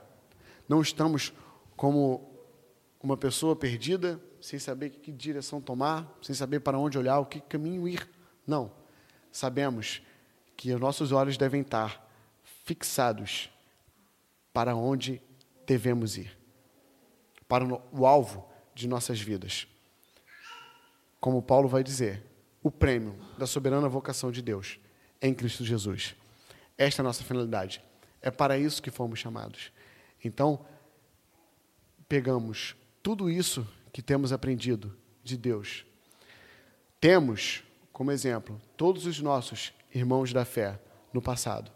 Não 0.68 0.82
estamos 0.82 1.34
como 1.76 2.30
uma 3.02 3.18
pessoa 3.18 3.56
perdida, 3.56 4.22
sem 4.42 4.60
saber 4.60 4.90
que 4.90 5.12
direção 5.12 5.62
tomar, 5.62 6.18
sem 6.22 6.36
saber 6.36 6.60
para 6.60 6.78
onde 6.78 6.98
olhar, 6.98 7.20
o 7.20 7.26
que 7.26 7.40
caminho 7.40 7.88
ir. 7.88 8.08
Não. 8.46 8.72
Sabemos 9.32 10.02
que 10.56 10.74
os 10.74 10.80
nossos 10.80 11.12
olhos 11.12 11.38
devem 11.38 11.62
estar 11.62 12.08
fixados 12.66 13.50
para 14.52 14.76
onde 14.76 15.22
devemos 15.66 16.18
ir, 16.18 16.38
para 17.48 17.64
o 17.66 18.06
alvo 18.06 18.50
de 18.74 18.88
nossas 18.88 19.20
vidas 19.20 19.68
como 21.20 21.42
Paulo 21.42 21.68
vai 21.68 21.84
dizer, 21.84 22.24
o 22.64 22.72
prêmio 22.72 23.16
da 23.38 23.46
soberana 23.46 23.90
vocação 23.90 24.32
de 24.32 24.42
Deus 24.42 24.80
em 25.22 25.34
Cristo 25.34 25.66
Jesus. 25.66 26.16
Esta 26.78 27.02
é 27.02 27.04
a 27.04 27.08
nossa 27.08 27.24
finalidade. 27.24 27.84
É 28.22 28.32
para 28.32 28.58
isso 28.58 28.82
que 28.82 28.90
fomos 28.90 29.20
chamados. 29.20 29.72
Então, 30.24 30.66
pegamos 32.08 32.76
tudo 33.04 33.30
isso 33.30 33.68
que 34.00 34.04
temos 34.04 34.32
aprendido 34.32 34.96
de 35.22 35.36
Deus. 35.36 35.86
Temos, 37.02 37.66
como 37.92 38.14
exemplo, 38.14 38.58
todos 38.78 39.06
os 39.06 39.20
nossos 39.20 39.74
irmãos 39.94 40.32
da 40.32 40.46
fé 40.46 40.80
no 41.12 41.22
passado. 41.22 41.70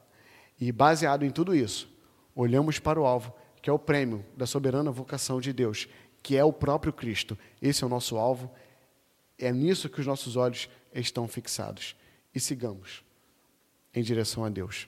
E 0.58 0.72
baseado 0.72 1.26
em 1.26 1.30
tudo 1.30 1.54
isso, 1.54 1.86
olhamos 2.34 2.80
para 2.80 2.98
o 2.98 3.06
alvo, 3.06 3.34
que 3.62 3.70
é 3.70 3.74
o 3.74 3.78
prêmio 3.78 4.26
da 4.38 4.46
soberana 4.46 4.90
vocação 4.90 5.42
de 5.42 5.52
Deus, 5.52 5.90
que 6.22 6.38
é 6.38 6.46
o 6.46 6.54
próprio 6.54 6.94
Cristo. 6.94 7.38
Esse 7.62 7.84
é 7.84 7.88
o 7.88 7.90
nosso 7.90 8.16
alvo. 8.16 8.50
É 9.38 9.52
nisso 9.52 9.90
que 9.90 10.00
os 10.00 10.08
nossos 10.08 10.38
olhos 10.38 10.70
estão 10.94 11.28
fixados. 11.28 11.94
E 12.34 12.40
sigamos 12.40 13.04
em 13.94 14.02
direção 14.02 14.46
a 14.46 14.50
Deus. 14.50 14.88